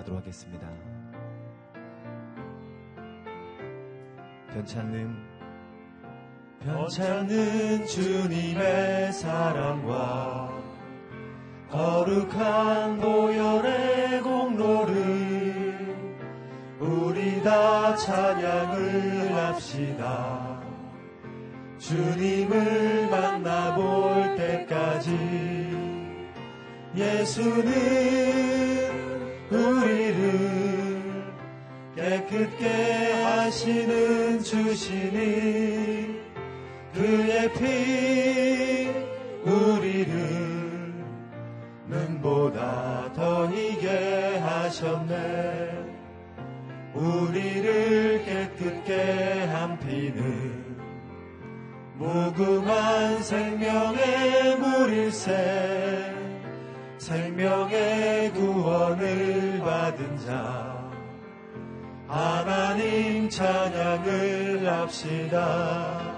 나아가도록 0.00 0.20
하겠습니다. 0.20 0.68
변찮는 4.52 5.16
변찮는 6.60 7.86
주님의 7.86 9.12
사랑과 9.12 10.50
거룩한 11.70 12.98
보혈의 12.98 14.22
공로를 14.22 15.76
우리 16.80 17.42
다 17.42 17.94
찬양을 17.94 19.34
합시다. 19.34 20.60
주님을 21.78 23.08
만나볼 23.10 24.36
때까지 24.36 25.10
예수는 26.96 28.69
우리를 29.50 31.02
깨끗게 31.96 33.12
하시는 33.22 34.40
주시니 34.40 36.20
그의 36.94 37.52
피 37.54 38.90
우리를 39.44 40.12
눈보다 41.86 43.12
더 43.14 43.48
희게 43.48 44.38
하셨네. 44.38 45.80
우리를 46.94 48.24
깨끗게 48.24 49.46
한 49.52 49.78
피는 49.80 50.76
무궁한 51.96 53.22
생명의 53.22 54.56
물일세. 54.58 56.20
생명의 56.98 58.30
구원을 58.32 59.19
받은 59.90 60.18
자 60.18 60.88
하나님 62.06 63.28
찬양을 63.28 64.66
합시다. 64.66 66.14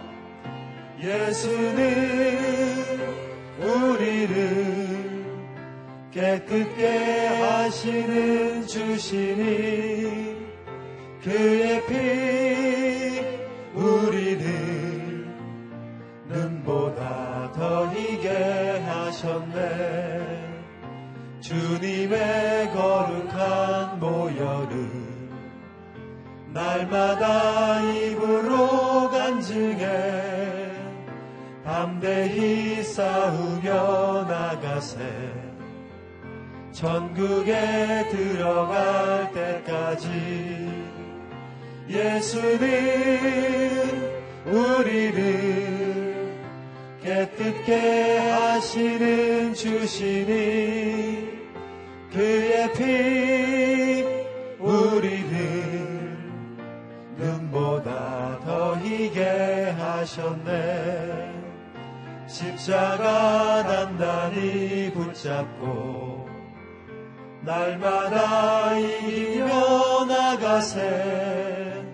예수는 1.01 2.39
우리를 3.59 5.25
깨끗게 6.11 7.27
하시는 7.29 8.67
주시니 8.67 10.37
그의 11.23 11.87
피 11.87 12.52
날마다 26.73 27.83
입으로 27.83 29.11
간증해 29.11 30.73
담대히 31.65 32.83
싸우며 32.83 34.25
나가세. 34.25 34.99
천국에 36.73 38.09
들어갈 38.11 39.31
때까지 39.33 40.09
예수는 41.91 42.71
우리를 44.47 46.33
깨끗게 47.03 48.19
하시는 48.19 49.53
주시니 49.53 51.29
그의 52.13 52.73
피 52.73 54.02
더 59.13 59.21
희게 59.21 59.75
하셨네. 59.79 61.33
십자가 62.27 63.63
단단히 63.63 64.91
붙잡고 64.93 66.27
날마다 67.43 68.75
이기며 68.79 70.07
나가세. 70.07 71.85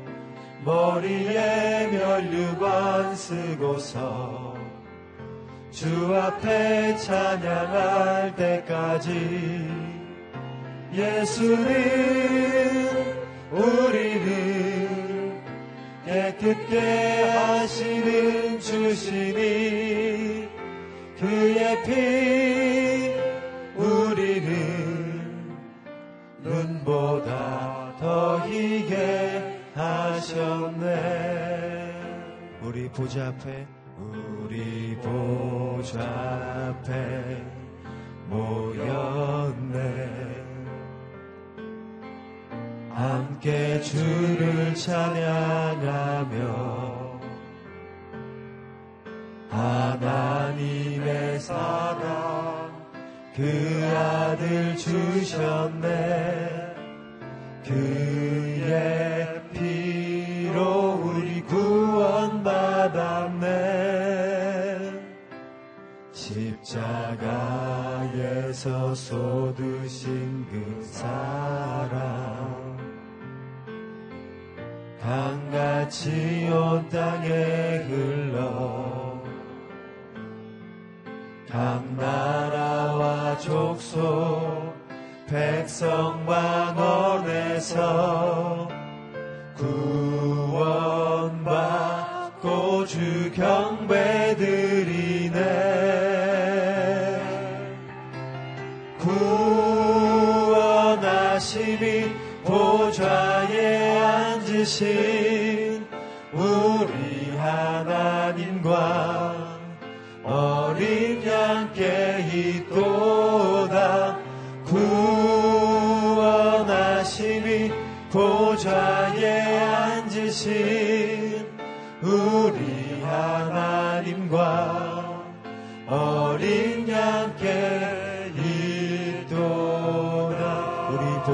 머리에 0.64 1.88
면류관 1.88 3.14
쓰고서 3.16 4.54
주 5.70 6.14
앞에 6.14 6.96
찬양할 6.96 8.34
때까지 8.34 9.66
예수는 10.92 11.68
우리를 13.50 14.77
깨끗게 16.08 17.30
하시는 17.30 18.58
주시니 18.58 20.48
그의 21.18 21.82
피 21.84 23.12
우리를 23.76 24.48
눈보다 26.40 27.94
더 28.00 28.38
희게 28.46 29.60
하셨네. 29.74 30.88
우리 32.62 32.88
보좌 32.88 33.26
앞에 33.28 33.66
우리 33.98 34.96
보좌 35.02 36.00
앞에 36.70 37.44
모였네 38.28 40.37
함께 42.98 43.80
주를 43.80 44.74
찬양하며 44.74 46.38
하나님의 49.48 51.38
사랑 51.38 52.76
그 53.36 53.88
아들 53.96 54.76
주셨네. 54.76 55.86
그의 57.64 59.42
피로 59.52 61.00
우리 61.00 61.40
구원받았네. 61.42 62.58
십자가에서 66.10 67.22
쏟으신 68.92 70.44
그 70.50 70.82
사랑 70.82 72.17
같이 75.88 76.46
온 76.52 76.86
땅에 76.90 77.78
흘러 77.88 79.22
각 81.48 81.82
나라와 81.96 83.38
족속 83.38 84.74
백성 85.26 86.26
방언에서 86.26 87.78
구원받고 89.56 90.84
주 92.84 93.32
경배드리네. 93.32 94.18
구원하심이 100.98 102.12
보좌에 102.44 103.98
앉으신 103.98 105.17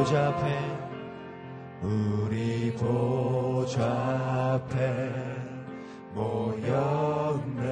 보좌 0.04 0.28
앞에 0.28 0.44
우리 1.80 2.74
보좌 2.74 3.82
앞에 4.60 5.10
모였네. 6.12 7.64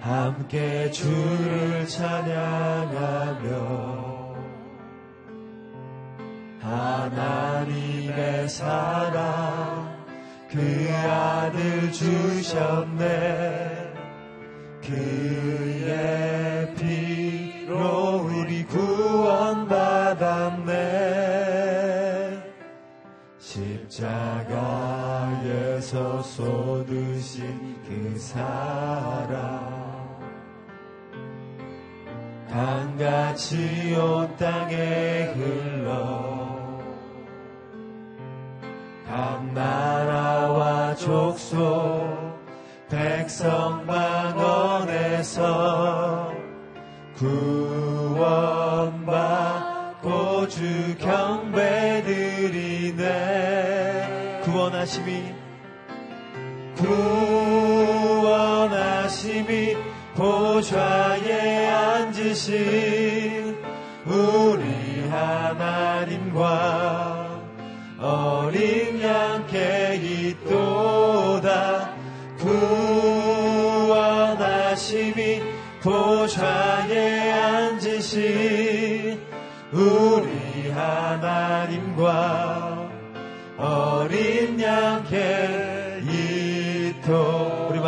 함께 0.00 0.90
주를 0.90 1.86
찬양하며 1.86 3.48
하나님의 6.62 8.48
사랑 8.48 9.94
그 10.50 10.88
아들 10.90 11.92
주셨네. 11.92 13.68
그의 14.82 16.74
피로 16.76 18.17
쏟으신 26.22 27.76
그 27.84 28.16
사랑. 28.18 29.58
강같이 32.48 33.94
온 33.94 34.36
땅에 34.36 35.32
흘러 35.34 36.78
각 39.06 39.44
나라와 39.52 40.94
족속 40.94 42.38
백성 42.88 43.86
방언에서 43.86 45.32
구원 47.16 48.57
구원하심이 54.88 55.34
구원하심이 58.08 59.76
보좌에 60.14 61.66
앉으신 61.66 63.54
우리 64.06 65.06
하나님과 65.10 66.46
어린 68.00 69.02
양께 69.02 69.96
있도다. 70.40 71.90
구원하심이 72.38 73.12
보좌에 75.82 77.30
앉으신 77.32 79.20
우리 79.70 80.70
하나님과 80.70 82.47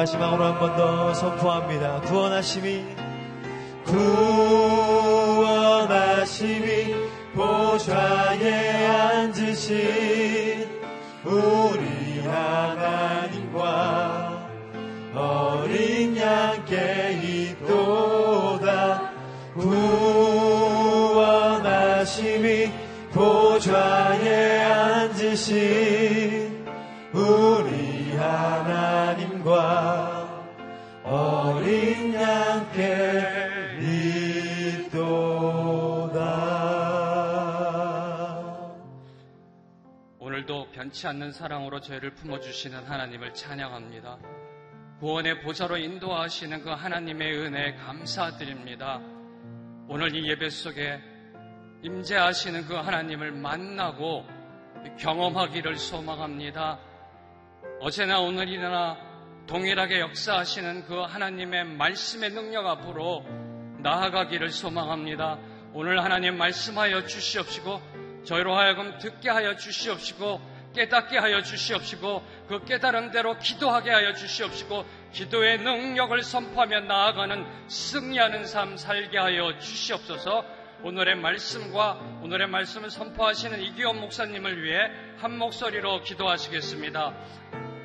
마지막으로 0.00 0.44
한 0.44 0.58
번 0.58 0.74
더 0.76 1.12
선포합니다. 1.12 2.00
구원하심이 2.02 2.84
구원하심이 5.60 6.94
보좌에 7.34 8.86
앉으신 8.86 10.66
우리 11.24 12.20
하나님과 12.26 13.68
어린 15.14 16.16
양께 16.16 16.99
오늘도 40.40 40.68
변치 40.72 41.06
않는 41.06 41.32
사랑으로 41.32 41.80
저희를 41.80 42.14
품어주시는 42.14 42.84
하나님을 42.84 43.34
찬양합니다. 43.34 44.18
구원의 45.00 45.42
보좌로 45.42 45.76
인도하시는 45.76 46.62
그 46.62 46.70
하나님의 46.70 47.38
은혜에 47.38 47.74
감사드립니다. 47.74 49.00
오늘 49.88 50.14
이 50.14 50.28
예배 50.30 50.48
속에 50.48 51.00
임재하시는 51.82 52.66
그 52.66 52.74
하나님을 52.74 53.32
만나고 53.32 54.26
경험하기를 54.98 55.76
소망합니다. 55.76 56.78
어제나 57.80 58.20
오늘이나 58.20 58.96
동일하게 59.46 60.00
역사하시는 60.00 60.86
그 60.86 61.00
하나님의 61.00 61.64
말씀의 61.64 62.30
능력 62.30 62.66
앞으로 62.66 63.26
나아가기를 63.82 64.50
소망합니다. 64.50 65.38
오늘 65.72 66.02
하나님 66.02 66.38
말씀하여 66.38 67.06
주시옵시고 67.06 67.89
저희로 68.24 68.56
하여금 68.56 68.98
듣게 68.98 69.30
하여 69.30 69.56
주시옵시고 69.56 70.40
깨닫게 70.74 71.18
하여 71.18 71.42
주시옵시고 71.42 72.22
그 72.48 72.64
깨달은 72.64 73.10
대로 73.10 73.36
기도하게 73.38 73.90
하여 73.90 74.14
주시옵시고 74.14 74.84
기도의 75.12 75.58
능력을 75.58 76.22
선포하며 76.22 76.80
나아가는 76.80 77.44
승리하는 77.68 78.46
삶 78.46 78.76
살게 78.76 79.18
하여 79.18 79.58
주시옵소서 79.58 80.44
오늘의 80.82 81.16
말씀과 81.16 82.20
오늘의 82.22 82.48
말씀을 82.48 82.90
선포하시는 82.90 83.60
이기원 83.60 84.00
목사님을 84.00 84.62
위해 84.62 84.90
한 85.18 85.36
목소리로 85.36 86.02
기도하시겠습니다. 86.02 87.14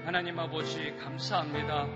하나님 0.05 0.39
아버지 0.39 0.95
감사합니다. 1.03 1.87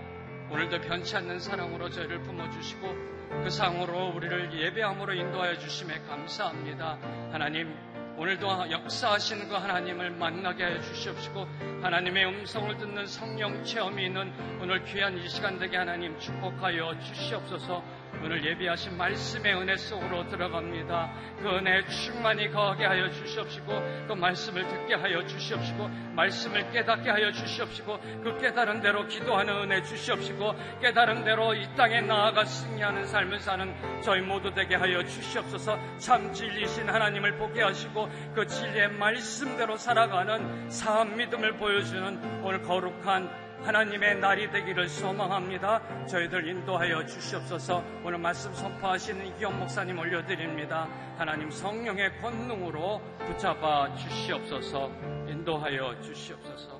오늘도 0.51 0.81
변치 0.81 1.15
않는 1.15 1.39
사랑으로 1.39 1.89
저희를 1.89 2.21
품어주시고 2.23 3.19
그 3.43 3.49
상으로 3.49 4.11
우리를 4.15 4.59
예배함으로 4.59 5.13
인도하여 5.13 5.57
주심에 5.59 5.99
감사합니다. 6.09 6.97
하나님 7.31 7.73
오늘도 8.19 8.69
역사하시는 8.69 9.47
그 9.47 9.55
하나님을 9.55 10.11
만나게 10.11 10.65
하여 10.65 10.81
주시옵시고 10.81 11.47
하나님의 11.81 12.25
음성을 12.25 12.77
듣는 12.77 13.07
성령 13.07 13.63
체험이 13.63 14.07
있는 14.07 14.33
오늘 14.61 14.83
귀한 14.83 15.17
이 15.17 15.29
시간 15.29 15.57
되게 15.57 15.77
하나님 15.77 16.19
축복하여 16.19 16.99
주시옵소서 16.99 17.81
오늘 18.21 18.43
예비하신 18.45 18.97
말씀의 18.97 19.55
은혜 19.55 19.77
속으로 19.77 20.27
들어갑니다. 20.27 21.11
그 21.41 21.47
은혜 21.49 21.85
충만히 21.87 22.49
거하게 22.49 22.85
하여 22.85 23.09
주시옵시고 23.09 24.07
그 24.07 24.13
말씀을 24.13 24.67
듣게 24.67 24.95
하여 24.95 25.25
주시옵시고 25.25 25.87
말씀을 26.15 26.71
깨닫게 26.71 27.09
하여 27.09 27.31
주시옵시고 27.31 27.99
그 28.23 28.37
깨달은 28.39 28.81
대로 28.81 29.07
기도하는 29.07 29.53
은혜 29.63 29.81
주시옵시고 29.81 30.53
깨달은 30.81 31.23
대로 31.23 31.53
이 31.53 31.65
땅에 31.75 32.01
나아가 32.01 32.43
승리하는 32.43 33.07
삶을 33.07 33.39
사는 33.39 34.01
저희 34.01 34.21
모두 34.21 34.53
되게 34.53 34.75
하여 34.75 35.03
주시옵소서 35.03 35.79
참 35.97 36.33
진리신 36.33 36.89
하나님을 36.89 37.37
보게 37.37 37.61
하시고 37.61 38.09
그 38.35 38.45
진리의 38.45 38.91
말씀대로 38.93 39.77
살아가는 39.77 40.69
사람 40.69 41.15
믿음을 41.15 41.57
보여주는 41.57 42.43
오늘 42.43 42.61
거룩한 42.63 43.48
하나님의 43.63 44.19
날이 44.19 44.49
되기를 44.51 44.87
소망합니다. 44.89 46.05
저희들 46.07 46.47
인도하여 46.47 47.05
주시옵소서 47.05 47.83
오늘 48.03 48.17
말씀 48.17 48.53
선포하시는 48.53 49.25
이기영 49.27 49.59
목사님 49.59 49.99
올려드립니다. 49.99 50.87
하나님 51.17 51.51
성령의 51.51 52.21
권능으로 52.21 53.01
붙잡아 53.19 53.93
주시옵소서 53.95 54.91
인도하여 55.27 56.01
주시옵소서 56.01 56.79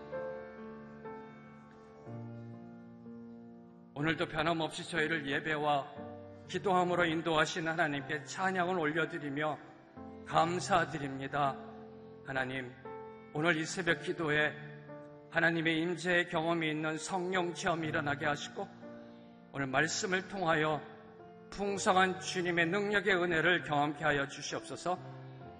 오늘도 3.93 4.27
변함없이 4.27 4.89
저희를 4.89 5.27
예배와 5.27 5.85
기도함으로 6.47 7.05
인도하신 7.05 7.67
하나님께 7.67 8.23
찬양을 8.23 8.79
올려드리며 8.79 9.57
감사드립니다. 10.25 11.57
하나님, 12.25 12.71
오늘 13.33 13.57
이 13.57 13.65
새벽 13.65 14.01
기도에 14.01 14.53
하나님의 15.31 15.79
임재의 15.81 16.29
경험이 16.29 16.71
있는 16.71 16.97
성령 16.97 17.53
체험이 17.53 17.87
일어나게 17.89 18.25
하시고 18.25 18.67
오늘 19.51 19.67
말씀을 19.67 20.27
통하여 20.27 20.81
풍성한 21.51 22.19
주님의 22.19 22.67
능력의 22.67 23.15
은혜를 23.15 23.63
경험케 23.63 24.03
하여 24.03 24.27
주시옵소서 24.27 24.99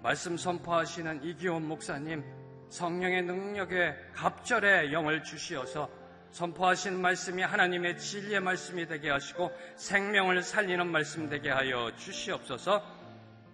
말씀 0.02 0.36
선포하시는 0.36 1.24
이기원 1.24 1.66
목사님 1.66 2.24
성령의 2.68 3.22
능력의 3.22 3.96
갑절의 4.14 4.92
영을 4.92 5.22
주시어서 5.22 5.90
선포하신 6.30 7.00
말씀이 7.00 7.42
하나님의 7.42 7.98
진리의 7.98 8.40
말씀이 8.40 8.86
되게 8.86 9.10
하시고 9.10 9.50
생명을 9.76 10.42
살리는 10.42 10.86
말씀 10.86 11.28
되게 11.28 11.50
하여 11.50 11.94
주시옵소서 11.96 12.82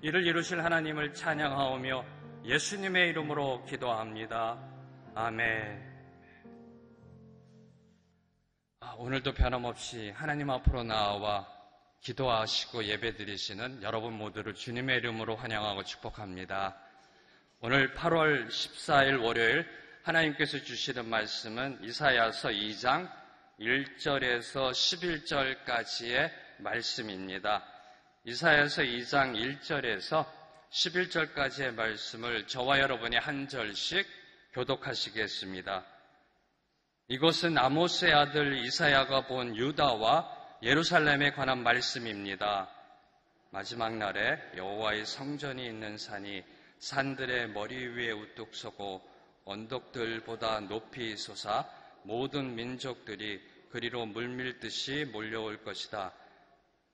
이를 0.03 0.27
이루실 0.27 0.63
하나님을 0.63 1.15
찬양하오며 1.15 2.05
예수님의 2.45 3.09
이름으로 3.09 3.65
기도합니다. 3.65 4.59
아멘. 5.15 5.96
아, 8.87 8.95
오늘도 8.99 9.35
변함없이 9.35 10.11
하나님 10.11 10.49
앞으로 10.49 10.85
나와 10.85 11.45
기도하시고 12.03 12.85
예배드리시는 12.85 13.83
여러분 13.83 14.13
모두를 14.13 14.55
주님의 14.55 14.99
이름으로 14.99 15.35
환영하고 15.35 15.83
축복합니다. 15.83 16.77
오늘 17.63 17.95
8월 17.95 18.47
14일 18.47 19.25
월요일 19.25 19.67
하나님께서 20.05 20.59
주시는 20.63 21.09
말씀은 21.09 21.81
이사야서 21.83 22.51
2장 22.51 23.11
1절에서 23.59 24.71
11절까지의 24.71 26.31
말씀입니다. 26.59 27.65
이사야서 28.23 28.83
2장 28.83 29.35
1절에서 29.35 30.25
11절까지의 30.71 31.75
말씀을 31.75 32.47
저와 32.47 32.79
여러분이 32.79 33.17
한 33.17 33.49
절씩 33.49 34.07
교독하시겠습니다. 34.53 35.96
이것은 37.09 37.57
아모스의 37.57 38.13
아들 38.13 38.59
이사야가 38.65 39.27
본 39.29 39.57
유다와 39.57 40.29
예루살렘에 40.63 41.31
관한 41.33 41.63
말씀입니다. 41.63 42.69
마지막 43.51 43.97
날에 43.97 44.41
여호와의 44.57 45.07
성전이 45.07 45.65
있는 45.65 45.99
산이 45.99 46.43
산들의 46.81 47.51
머리 47.51 47.87
위에 47.87 48.11
우뚝 48.11 48.57
서고 48.57 49.09
언덕들보다 49.45 50.61
높이 50.61 51.17
솟아 51.17 51.65
모든 52.03 52.57
민족들이 52.57 53.41
그리로 53.71 54.07
물밀듯이 54.07 55.05
몰려올 55.13 55.63
것이다. 55.63 56.13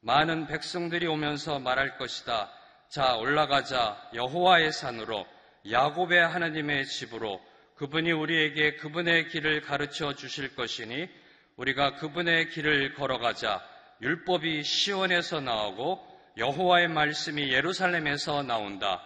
많은 0.00 0.46
백성들이 0.46 1.06
오면서 1.06 1.58
말할 1.58 1.96
것이다. 1.96 2.52
자, 2.90 3.16
올라가자. 3.16 4.10
여호와의 4.12 4.72
산으로 4.72 5.26
야곱의 5.70 6.28
하나님의 6.28 6.86
집으로 6.86 7.40
그분이 7.82 8.12
우리에게 8.12 8.76
그분의 8.76 9.26
길을 9.26 9.62
가르쳐 9.62 10.14
주실 10.14 10.54
것이니 10.54 11.08
우리가 11.56 11.96
그분의 11.96 12.50
길을 12.50 12.94
걸어가자. 12.94 13.60
율법이 14.00 14.62
시온에서 14.62 15.40
나오고 15.40 15.98
여호와의 16.36 16.86
말씀이 16.86 17.52
예루살렘에서 17.52 18.44
나온다. 18.44 19.02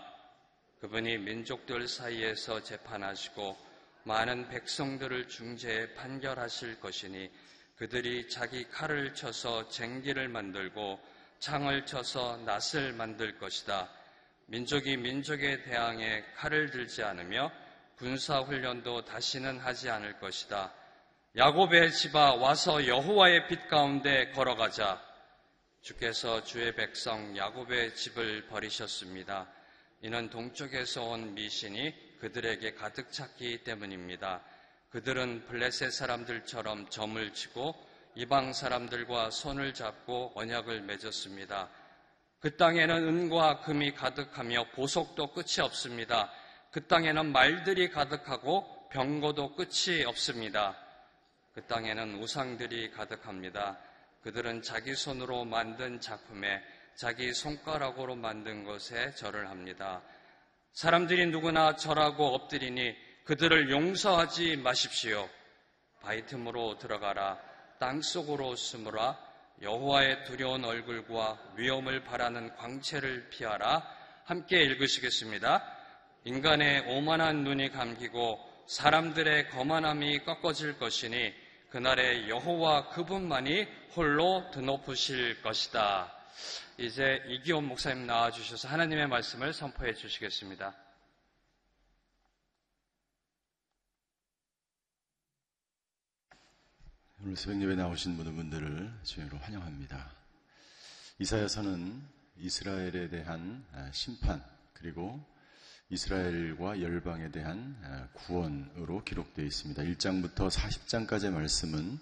그분이 0.83 1.16
민족들 1.16 1.88
사이에서 1.88 2.62
재판하시고 2.62 3.56
많은 4.04 4.50
백성들을 4.50 5.28
중재해 5.28 5.95
판결하실 5.95 6.78
것이니 6.78 7.30
그들이 7.76 8.28
자기 8.28 8.68
칼을 8.68 9.14
쳐서 9.14 9.71
쟁기를 9.71 10.28
만들고 10.28 11.00
창을 11.38 11.87
쳐서 11.87 12.37
낫을 12.45 12.92
만들 12.92 13.38
것이다. 13.38 13.88
민족이 14.49 14.99
민족에 14.99 15.62
대항해 15.62 16.26
칼을 16.35 16.71
들지 16.71 17.02
않으며 17.02 17.50
군사 17.96 18.40
훈련도 18.40 19.06
다시는 19.06 19.58
하지 19.58 19.88
않을 19.88 20.18
것이다. 20.18 20.70
야곱의 21.34 21.92
집아 21.92 22.34
와서 22.34 22.86
여호와의 22.86 23.48
빛 23.48 23.68
가운데 23.68 24.30
걸어가자. 24.32 25.02
주께서 25.80 26.44
주의 26.44 26.74
백성 26.74 27.34
야곱의 27.34 27.94
집을 27.94 28.48
버리셨습니다. 28.48 29.46
이는 30.02 30.28
동쪽에서 30.28 31.04
온 31.04 31.34
미신이 31.34 32.18
그들에게 32.20 32.74
가득 32.74 33.10
찼기 33.12 33.64
때문입니다. 33.64 34.42
그들은 34.90 35.46
블레셋 35.46 35.90
사람들처럼 35.90 36.90
점을 36.90 37.32
치고 37.32 37.74
이방 38.14 38.52
사람들과 38.52 39.30
손을 39.30 39.72
잡고 39.72 40.32
언약을 40.34 40.82
맺었습니다. 40.82 41.70
그 42.40 42.56
땅에는 42.56 43.08
은과 43.08 43.60
금이 43.60 43.94
가득하며 43.94 44.70
보석도 44.74 45.32
끝이 45.32 45.60
없습니다. 45.62 46.30
그 46.70 46.87
땅에는 46.87 47.32
말들이 47.32 47.90
가득하고 47.90 48.88
병거도 48.90 49.54
끝이 49.54 50.04
없습니다. 50.04 50.76
그 51.54 51.62
땅에는 51.66 52.16
우상들이 52.16 52.90
가득합니다. 52.90 53.78
그들은 54.23 54.62
자기 54.62 54.94
손으로 54.94 55.44
만든 55.44 56.00
작품에 56.00 56.62
자기 56.96 57.32
손가락으로 57.32 58.16
만든 58.16 58.64
것에 58.64 59.14
절을 59.14 59.49
합니다. 59.49 60.02
사람들이 60.73 61.26
누구나 61.26 61.76
절하고 61.76 62.35
엎드리니 62.35 62.94
그들을 63.25 63.70
용서하지 63.70 64.56
마십시오. 64.56 65.28
바위 66.00 66.25
틈으로 66.26 66.78
들어가라. 66.78 67.38
땅 67.78 68.00
속으로 68.00 68.56
숨으라. 68.56 69.18
여호와의 69.62 70.25
두려운 70.25 70.64
얼굴과 70.64 71.54
위험을 71.56 72.04
바라는 72.04 72.56
광채를 72.56 73.30
피하라. 73.30 73.82
함께 74.25 74.62
읽으시겠습니다. 74.62 75.75
인간의 76.26 76.80
오만한 76.88 77.45
눈이 77.45 77.71
감기고 77.71 78.64
사람들의 78.66 79.49
거만함이 79.50 80.25
꺾어질 80.25 80.76
것이니 80.76 81.33
그날에 81.71 82.28
여호와 82.28 82.88
그분만이 82.88 83.62
홀로 83.95 84.50
드높으실 84.50 85.40
것이다. 85.42 86.12
이제 86.78 87.23
이기원 87.28 87.66
목사님 87.66 88.09
나와주셔서 88.09 88.66
하나님의 88.66 89.06
말씀을 89.06 89.52
선포해 89.52 89.95
주시겠습니다. 89.95 90.75
오늘 97.23 97.37
새벽 97.37 97.62
예배 97.62 97.76
나오신 97.76 98.16
모든 98.16 98.35
분들을 98.35 98.92
주님으로 99.04 99.38
환영합니다. 99.38 100.11
이사야서는 101.21 102.02
이스라엘에 102.38 103.11
대한 103.11 103.64
아, 103.73 103.88
심판 103.92 104.45
그리고 104.73 105.25
이스라엘과 105.88 106.82
열방에 106.82 107.30
대한 107.30 107.76
아, 107.84 108.08
구원으로 108.12 109.04
기록되어 109.04 109.44
있습니다. 109.44 109.82
1장부터 109.84 110.50
40장까지의 110.50 111.30
말씀은 111.30 111.98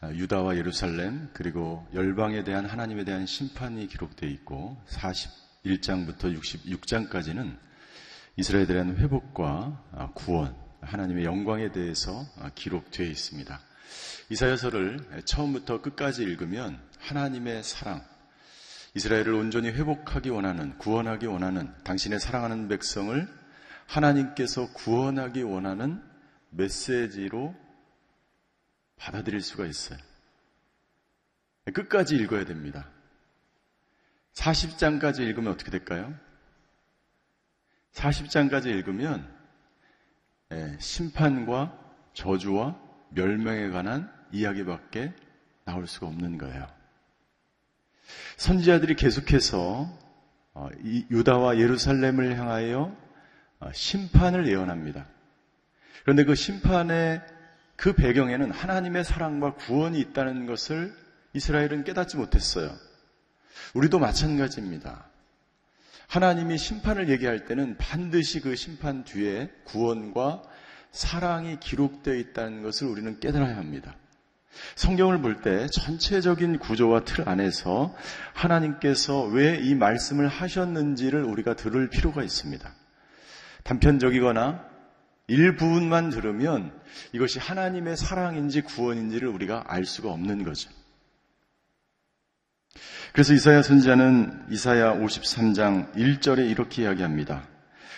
아, 0.00 0.10
유다와 0.10 0.56
예루살렘 0.56 1.28
그리고 1.34 1.86
열방에 1.92 2.44
대한 2.44 2.64
하나님에 2.64 3.04
대한 3.04 3.26
심판이 3.26 3.88
기록되어 3.88 4.30
있고 4.30 4.82
41장부터 4.88 6.34
66장까지는 6.40 7.58
이스라엘에 8.36 8.66
대한 8.66 8.96
회복과 8.96 10.10
구원, 10.14 10.56
하나님의 10.80 11.24
영광에 11.24 11.72
대해서 11.72 12.26
기록되어 12.54 13.06
있습니다. 13.06 13.60
이사야서를 14.30 15.22
처음부터 15.24 15.82
끝까지 15.82 16.22
읽으면 16.22 16.80
하나님의 16.98 17.62
사랑, 17.62 18.02
이스라엘을 18.94 19.34
온전히 19.34 19.70
회복하기 19.70 20.30
원하는, 20.30 20.78
구원하기 20.78 21.26
원하는 21.26 21.74
당신의 21.82 22.20
사랑하는 22.20 22.68
백성을 22.68 23.28
하나님께서 23.86 24.72
구원하기 24.72 25.42
원하는 25.42 26.02
메시지로 26.50 27.54
받아들일 28.96 29.40
수가 29.40 29.66
있어요. 29.66 29.98
끝까지 31.72 32.16
읽어야 32.16 32.44
됩니다. 32.44 32.88
40장까지 34.34 35.20
읽으면 35.20 35.52
어떻게 35.52 35.70
될까요? 35.70 36.14
40장까지 37.92 38.66
읽으면 38.66 39.32
예, 40.52 40.76
심판과 40.78 41.78
저주와 42.12 42.78
멸망에 43.10 43.70
관한 43.70 44.12
이야기밖에 44.30 45.12
나올 45.64 45.86
수가 45.86 46.06
없는 46.06 46.38
거예요. 46.38 46.73
선지자들이 48.36 48.96
계속해서 48.96 49.88
어, 50.54 50.68
유다와 51.10 51.58
예루살렘을 51.58 52.38
향하여 52.38 52.96
어, 53.60 53.70
심판을 53.72 54.46
예언합니다. 54.48 55.06
그런데 56.02 56.24
그 56.24 56.34
심판의 56.34 57.20
그 57.76 57.94
배경에는 57.94 58.50
하나님의 58.50 59.04
사랑과 59.04 59.54
구원이 59.54 59.98
있다는 59.98 60.46
것을 60.46 60.94
이스라엘은 61.32 61.84
깨닫지 61.84 62.16
못했어요. 62.16 62.70
우리도 63.74 63.98
마찬가지입니다. 63.98 65.06
하나님이 66.06 66.58
심판을 66.58 67.08
얘기할 67.08 67.46
때는 67.46 67.76
반드시 67.76 68.40
그 68.40 68.54
심판 68.54 69.04
뒤에 69.04 69.50
구원과 69.64 70.42
사랑이 70.92 71.58
기록되어 71.58 72.14
있다는 72.14 72.62
것을 72.62 72.86
우리는 72.86 73.18
깨달아야 73.18 73.56
합니다. 73.56 73.96
성경을 74.76 75.20
볼 75.20 75.42
때 75.42 75.66
전체적인 75.66 76.58
구조와 76.58 77.04
틀 77.04 77.28
안에서 77.28 77.94
하나님께서 78.32 79.24
왜 79.24 79.58
이 79.60 79.74
말씀을 79.74 80.28
하셨는지를 80.28 81.22
우리가 81.22 81.54
들을 81.54 81.88
필요가 81.90 82.22
있습니다. 82.22 82.72
단편적이거나 83.64 84.64
일부분만 85.26 86.10
들으면 86.10 86.72
이것이 87.12 87.38
하나님의 87.38 87.96
사랑인지 87.96 88.62
구원인지를 88.62 89.28
우리가 89.28 89.64
알 89.66 89.84
수가 89.86 90.10
없는 90.10 90.44
거죠. 90.44 90.70
그래서 93.12 93.32
이사야 93.32 93.62
선지자는 93.62 94.46
이사야 94.50 94.94
53장 94.94 95.94
1절에 95.94 96.50
이렇게 96.50 96.82
이야기합니다. 96.82 97.48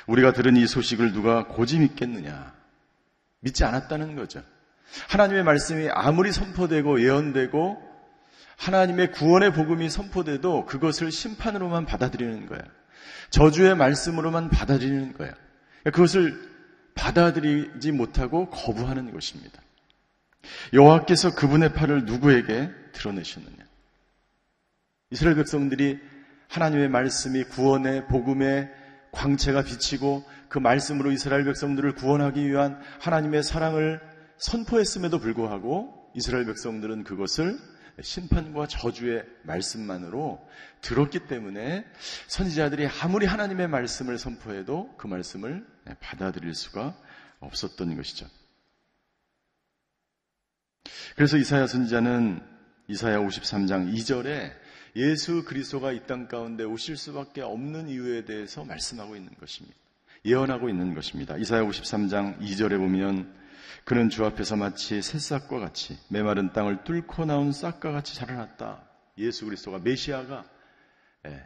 우리가 0.06 0.32
들은 0.32 0.56
이 0.56 0.66
소식을 0.66 1.12
누가 1.12 1.46
고지 1.46 1.78
믿겠느냐? 1.78 2.54
믿지 3.40 3.64
않았다는 3.64 4.14
거죠. 4.14 4.42
하나님의 5.09 5.45
말씀이 5.45 5.88
아무리 5.90 6.33
선포되고 6.33 7.02
예언되고 7.02 7.83
하나님의 8.57 9.12
구원의 9.12 9.52
복음이 9.52 9.90
선포돼도 9.90 10.64
그것을 10.64 11.12
심판으로만 11.12 11.85
받아들이는 11.87 12.47
거예요. 12.47 12.62
저주의 13.31 13.76
말씀으로만 13.76 14.50
받아들이는 14.50 15.12
거예요. 15.14 15.33
그것을 15.85 16.40
받아들이지 16.95 17.93
못하고 17.93 18.49
거부하는 18.50 19.12
것입니다. 19.12 19.61
여호와께서 20.73 21.35
그분의 21.35 21.75
팔을 21.75 22.05
누구에게 22.05 22.71
드러내셨느냐? 22.93 23.64
이스라엘 25.11 25.37
백성들이 25.37 26.00
하나님의 26.49 26.88
말씀이 26.88 27.45
구원의 27.45 28.07
복음의 28.07 28.71
광채가 29.12 29.62
비치고 29.62 30.25
그 30.49 30.59
말씀으로 30.59 31.11
이스라엘 31.12 31.45
백성들을 31.45 31.95
구원하기 31.95 32.49
위한 32.49 32.81
하나님의 33.00 33.43
사랑을 33.43 34.00
선포했음에도 34.38 35.19
불구하고 35.19 36.11
이스라엘 36.14 36.47
백성들은 36.47 37.05
그것을 37.05 37.59
심판과 38.00 38.66
저주의 38.66 39.25
말씀만으로 39.45 40.47
들었기 40.83 41.21
때문에 41.28 41.87
선지자들이 42.26 42.87
아무리 43.02 43.26
하나님의 43.26 43.69
말씀을 43.69 44.19
선포해도 44.19 44.95
그 44.99 45.07
말씀을 45.07 45.66
받아들일 46.00 46.55
수가 46.55 46.95
없었던 47.40 47.97
것이죠. 47.97 48.26
그래서 51.16 51.38
이사야 51.38 51.66
선지자는 51.66 52.43
이사야 52.88 53.19
53장 53.19 53.93
2절에 53.95 54.52
예수 54.97 55.45
그리스도가 55.45 55.93
이 55.93 56.07
땅 56.07 56.28
가운데 56.28 56.64
오실 56.64 56.97
수밖에 56.97 57.40
없는 57.43 57.88
이유에 57.88 58.25
대해서 58.25 58.64
말씀하고 58.64 59.16
있는 59.16 59.33
것입니다. 59.38 59.76
예언하고 60.25 60.69
있는 60.69 60.95
것입니다. 60.95 61.37
이사야 61.37 61.62
53장 61.64 62.40
2절에 62.40 62.78
보면 62.78 63.33
그는 63.85 64.08
주 64.08 64.25
앞에서 64.25 64.56
마치 64.56 65.02
새싹과 65.02 65.58
같이 65.58 65.99
메마른 66.08 66.52
땅을 66.52 66.85
뚫고 66.85 67.25
나온 67.25 67.52
싹과 67.52 67.92
같이 67.92 68.14
자라났다. 68.14 68.82
예수 69.18 69.44
그리스도가 69.44 69.78
메시아가 69.78 70.44
예. 71.26 71.44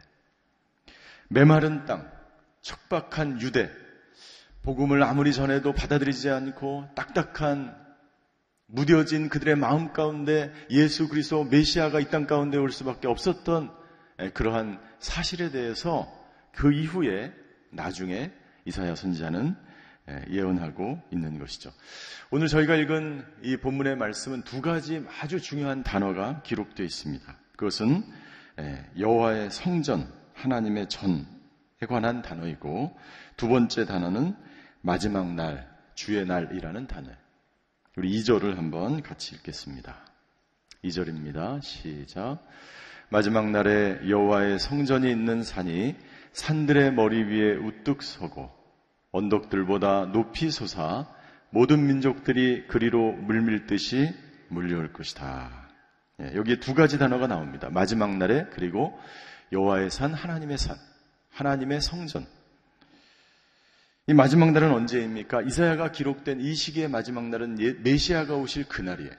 메마른 1.29 1.85
땅, 1.85 2.11
척박한 2.61 3.41
유대, 3.41 3.71
복음을 4.63 5.01
아무리 5.03 5.33
전해도 5.33 5.73
받아들이지 5.73 6.29
않고 6.29 6.89
딱딱한 6.95 7.79
무뎌진 8.67 9.29
그들의 9.29 9.55
마음 9.55 9.91
가운데 9.91 10.51
예수 10.69 11.09
그리스도 11.09 11.43
메시아가 11.43 11.99
이 11.99 12.05
땅 12.09 12.27
가운데 12.27 12.57
올 12.57 12.71
수밖에 12.71 13.07
없었던 13.07 13.71
예, 14.19 14.29
그러한 14.31 14.79
사실에 14.99 15.51
대해서 15.51 16.07
그 16.53 16.71
이후에 16.73 17.33
나중에 17.71 18.31
이사야 18.65 18.95
선지자는 18.95 19.55
예, 20.09 20.25
예언하고 20.29 20.99
있는 21.11 21.39
것이죠. 21.39 21.71
오늘 22.31 22.47
저희가 22.47 22.75
읽은 22.75 23.25
이 23.43 23.57
본문의 23.57 23.95
말씀은 23.97 24.43
두 24.43 24.61
가지 24.61 25.05
아주 25.21 25.39
중요한 25.39 25.83
단어가 25.83 26.41
기록되어 26.41 26.85
있습니다. 26.85 27.37
그것은 27.55 28.03
예, 28.59 28.85
여호와의 28.97 29.51
성전, 29.51 30.11
하나님의 30.33 30.89
전에 30.89 31.25
관한 31.87 32.21
단어이고 32.21 32.97
두 33.37 33.47
번째 33.47 33.85
단어는 33.85 34.35
마지막 34.81 35.33
날, 35.33 35.69
주의 35.93 36.25
날이라는 36.25 36.87
단어. 36.87 37.09
우리 37.95 38.17
2절을 38.19 38.55
한번 38.55 39.03
같이 39.03 39.35
읽겠습니다. 39.35 39.95
2절입니다. 40.83 41.61
시작. 41.61 42.39
마지막 43.09 43.51
날에 43.51 43.99
여호와의 44.07 44.57
성전이 44.57 45.11
있는 45.11 45.43
산이 45.43 45.95
산들의 46.31 46.93
머리 46.93 47.23
위에 47.23 47.55
우뚝 47.55 48.01
서고 48.01 48.60
언덕들보다 49.11 50.11
높이 50.13 50.49
솟아 50.49 51.07
모든 51.49 51.85
민족들이 51.85 52.65
그리로 52.67 53.11
물밀듯이 53.11 54.13
물려올 54.47 54.93
것이다. 54.93 55.69
예, 56.21 56.35
여기에 56.35 56.59
두 56.59 56.73
가지 56.73 56.97
단어가 56.97 57.27
나옵니다. 57.27 57.69
마지막 57.69 58.15
날에 58.17 58.45
그리고 58.51 58.97
여호와의 59.51 59.89
산, 59.89 60.13
하나님의 60.13 60.57
산, 60.57 60.77
하나님의 61.31 61.81
성전. 61.81 62.25
이 64.07 64.13
마지막 64.13 64.51
날은 64.51 64.71
언제입니까? 64.71 65.41
이사야가 65.43 65.91
기록된 65.91 66.41
이 66.41 66.53
시기의 66.53 66.89
마지막 66.89 67.29
날은 67.29 67.59
예, 67.61 67.73
메시아가 67.73 68.35
오실 68.35 68.67
그날이에요. 68.67 69.11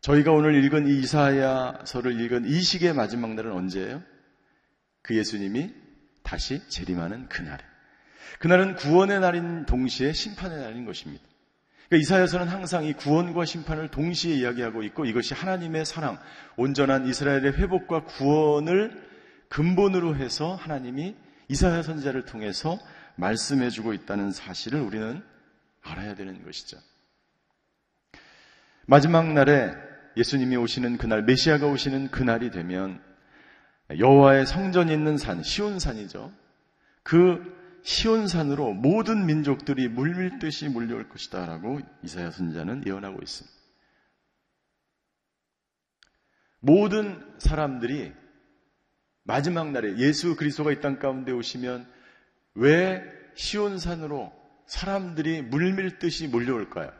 저희가 0.00 0.32
오늘 0.32 0.62
읽은 0.64 0.86
이 0.88 0.98
이사야서를 1.00 2.20
읽은 2.20 2.46
이 2.46 2.60
시기의 2.60 2.94
마지막 2.94 3.34
날은 3.34 3.52
언제예요? 3.52 4.02
그 5.02 5.16
예수님이 5.16 5.74
다시 6.22 6.66
재림하는 6.68 7.28
그날에. 7.28 7.62
그날은 8.38 8.76
구원의 8.76 9.20
날인 9.20 9.66
동시에 9.66 10.12
심판의 10.12 10.58
날인 10.58 10.84
것입니다. 10.84 11.24
그러니까 11.88 12.02
이사야서는 12.02 12.48
항상 12.48 12.84
이 12.84 12.92
구원과 12.92 13.44
심판을 13.44 13.88
동시에 13.88 14.34
이야기하고 14.34 14.82
있고 14.84 15.04
이것이 15.04 15.34
하나님의 15.34 15.84
사랑, 15.84 16.18
온전한 16.56 17.06
이스라엘의 17.06 17.52
회복과 17.52 18.04
구원을 18.04 19.06
근본으로 19.48 20.16
해서 20.16 20.56
하나님이 20.56 21.14
이사야 21.48 21.82
선지자를 21.82 22.24
통해서 22.24 22.78
말씀해주고 23.16 23.92
있다는 23.92 24.32
사실을 24.32 24.80
우리는 24.80 25.22
알아야 25.82 26.14
되는 26.14 26.44
것이죠. 26.44 26.78
마지막 28.86 29.32
날에 29.32 29.72
예수님이 30.16 30.56
오시는 30.56 30.98
그날, 30.98 31.22
메시아가 31.22 31.66
오시는 31.66 32.10
그날이 32.10 32.50
되면 32.50 33.00
여호와의 33.96 34.46
성전이 34.46 34.92
있는 34.92 35.18
산, 35.18 35.42
시온산이죠. 35.42 36.32
그 37.02 37.54
시온산으로 37.86 38.72
모든 38.74 39.26
민족들이 39.26 39.86
물밀듯이 39.88 40.68
몰려올 40.68 41.08
것이다라고 41.08 41.78
이사야 42.02 42.32
선지자는 42.32 42.84
예언하고 42.84 43.20
있습니다. 43.22 43.56
모든 46.58 47.24
사람들이 47.38 48.12
마지막 49.22 49.70
날에 49.70 49.98
예수 49.98 50.34
그리스도가 50.34 50.72
이 50.72 50.80
땅 50.80 50.98
가운데 50.98 51.30
오시면 51.30 51.88
왜 52.54 53.04
시온산으로 53.36 54.32
사람들이 54.66 55.42
물밀듯이 55.42 56.26
몰려올까요? 56.26 56.92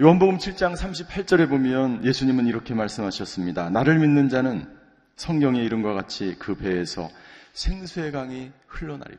요한복음 0.00 0.38
7장 0.38 0.76
38절에 0.76 1.48
보면 1.48 2.04
예수님은 2.04 2.46
이렇게 2.46 2.72
말씀하셨습니다. 2.72 3.68
나를 3.70 3.98
믿는 3.98 4.28
자는 4.28 4.64
성경의 5.16 5.64
이름과 5.64 5.92
같이 5.92 6.36
그 6.38 6.54
배에서 6.54 7.10
생수의 7.52 8.12
강이 8.12 8.52
흘러나리라. 8.68 9.18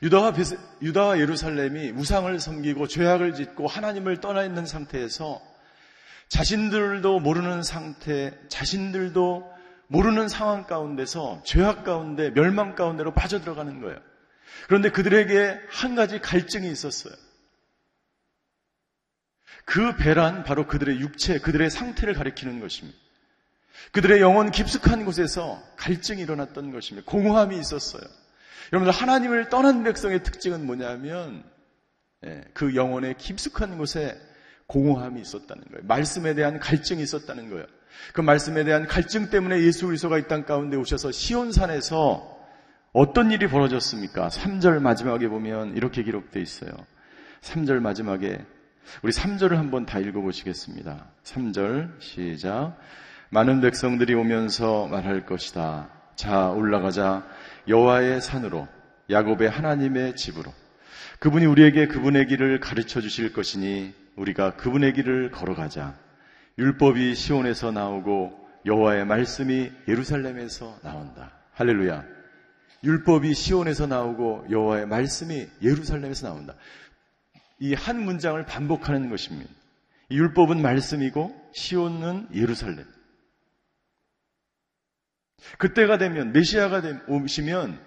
유다와, 0.00 0.32
베세, 0.32 0.56
유다와 0.80 1.20
예루살렘이 1.20 1.90
우상을 1.90 2.40
섬기고 2.40 2.86
죄악을 2.86 3.34
짓고 3.34 3.66
하나님을 3.66 4.20
떠나 4.20 4.42
있는 4.42 4.64
상태에서 4.64 5.42
자신들도 6.28 7.20
모르는 7.20 7.62
상태, 7.62 8.32
자신들도 8.48 9.52
모르는 9.88 10.28
상황 10.28 10.64
가운데서 10.64 11.42
죄악 11.44 11.84
가운데 11.84 12.30
멸망 12.30 12.74
가운데로 12.74 13.12
빠져들어가는 13.12 13.82
거예요. 13.82 14.00
그런데 14.66 14.90
그들에게 14.90 15.60
한 15.68 15.94
가지 15.94 16.20
갈증이 16.20 16.70
있었어요. 16.70 17.14
그 19.64 19.96
배란 19.96 20.44
바로 20.44 20.66
그들의 20.66 21.00
육체, 21.00 21.38
그들의 21.38 21.70
상태를 21.70 22.14
가리키는 22.14 22.60
것입니다. 22.60 22.98
그들의 23.92 24.20
영혼 24.20 24.50
깊숙한 24.50 25.04
곳에서 25.04 25.62
갈증이 25.76 26.22
일어났던 26.22 26.72
것입니다. 26.72 27.10
공허함이 27.10 27.58
있었어요. 27.58 28.02
여러분들 28.72 28.92
하나님을 28.92 29.48
떠난 29.48 29.84
백성의 29.84 30.22
특징은 30.22 30.66
뭐냐면 30.66 31.44
예, 32.24 32.42
그 32.54 32.74
영혼의 32.74 33.16
깊숙한 33.18 33.78
곳에 33.78 34.18
공허함이 34.66 35.20
있었다는 35.20 35.64
거예요. 35.70 35.84
말씀에 35.84 36.34
대한 36.34 36.58
갈증이 36.58 37.02
있었다는 37.02 37.50
거예요. 37.50 37.66
그 38.12 38.20
말씀에 38.20 38.64
대한 38.64 38.86
갈증 38.86 39.30
때문에 39.30 39.60
예수 39.62 39.86
그리스도가 39.86 40.18
이 40.18 40.26
땅 40.26 40.44
가운데 40.44 40.76
오셔서 40.76 41.12
시온산에서 41.12 42.35
어떤 42.96 43.30
일이 43.30 43.46
벌어졌습니까? 43.46 44.28
3절 44.28 44.80
마지막에 44.80 45.28
보면 45.28 45.76
이렇게 45.76 46.02
기록되어 46.02 46.42
있어요. 46.42 46.70
3절 47.42 47.80
마지막에 47.80 48.42
우리 49.02 49.12
3절을 49.12 49.56
한번 49.56 49.84
다 49.84 49.98
읽어 49.98 50.22
보시겠습니다. 50.22 51.04
3절 51.22 52.00
시작. 52.00 52.78
많은 53.28 53.60
백성들이 53.60 54.14
오면서 54.14 54.86
말할 54.86 55.26
것이다. 55.26 55.90
자 56.14 56.48
올라가자 56.48 57.26
여호와의 57.68 58.22
산으로 58.22 58.66
야곱의 59.10 59.50
하나님의 59.50 60.16
집으로 60.16 60.50
그분이 61.18 61.44
우리에게 61.44 61.88
그분의 61.88 62.28
길을 62.28 62.60
가르쳐 62.60 63.02
주실 63.02 63.34
것이니 63.34 63.92
우리가 64.16 64.56
그분의 64.56 64.94
길을 64.94 65.32
걸어가자. 65.32 65.98
율법이 66.56 67.14
시온에서 67.14 67.72
나오고 67.72 68.48
여호와의 68.64 69.04
말씀이 69.04 69.70
예루살렘에서 69.86 70.78
나온다. 70.82 71.32
할렐루야. 71.52 72.15
율법이 72.84 73.34
시온에서 73.34 73.86
나오고 73.86 74.46
여호와의 74.50 74.86
말씀이 74.86 75.48
예루살렘에서 75.62 76.28
나온다. 76.28 76.54
이 77.58 77.74
한 77.74 78.02
문장을 78.02 78.44
반복하는 78.44 79.08
것입니다. 79.08 79.50
율법은 80.10 80.60
말씀이고 80.60 81.50
시온은 81.54 82.28
예루살렘. 82.34 82.84
그때가 85.58 85.98
되면 85.98 86.32
메시아가 86.32 86.82
오시면 87.08 87.80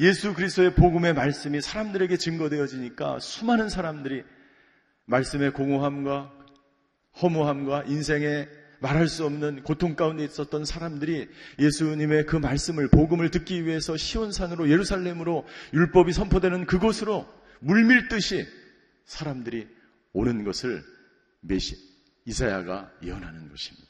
예수 0.00 0.34
그리스도의 0.34 0.74
복음의 0.74 1.14
말씀이 1.14 1.60
사람들에게 1.60 2.16
증거되어지니까 2.16 3.18
수많은 3.20 3.68
사람들이 3.68 4.24
말씀의 5.06 5.52
공허함과 5.52 6.32
허무함과 7.22 7.84
인생의 7.84 8.48
말할 8.80 9.08
수 9.08 9.24
없는 9.24 9.62
고통 9.62 9.96
가운데 9.96 10.24
있었던 10.24 10.64
사람들이 10.64 11.28
예수님의 11.58 12.26
그 12.26 12.36
말씀을 12.36 12.88
복음을 12.88 13.30
듣기 13.30 13.66
위해서 13.66 13.96
시온산으로 13.96 14.70
예루살렘으로 14.70 15.46
율법이 15.74 16.12
선포되는 16.12 16.66
그곳으로 16.66 17.28
물밀듯이 17.60 18.46
사람들이 19.04 19.68
오는 20.12 20.44
것을 20.44 20.84
메시 21.40 21.76
이사야가 22.26 22.92
예언하는 23.02 23.48
것입니다. 23.48 23.88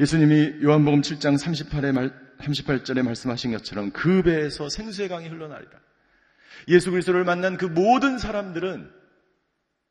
예수님이 0.00 0.62
요한복음 0.62 1.02
7장 1.02 1.38
38에 1.38 1.92
말, 1.92 2.12
38절에 2.38 3.02
말씀하신 3.02 3.52
것처럼 3.52 3.90
그 3.92 4.22
배에서 4.22 4.68
생수의 4.68 5.08
강이 5.08 5.28
흘러나리라. 5.28 5.72
예수 6.68 6.90
그리스도를 6.90 7.24
만난 7.24 7.56
그 7.56 7.64
모든 7.64 8.18
사람들은 8.18 8.97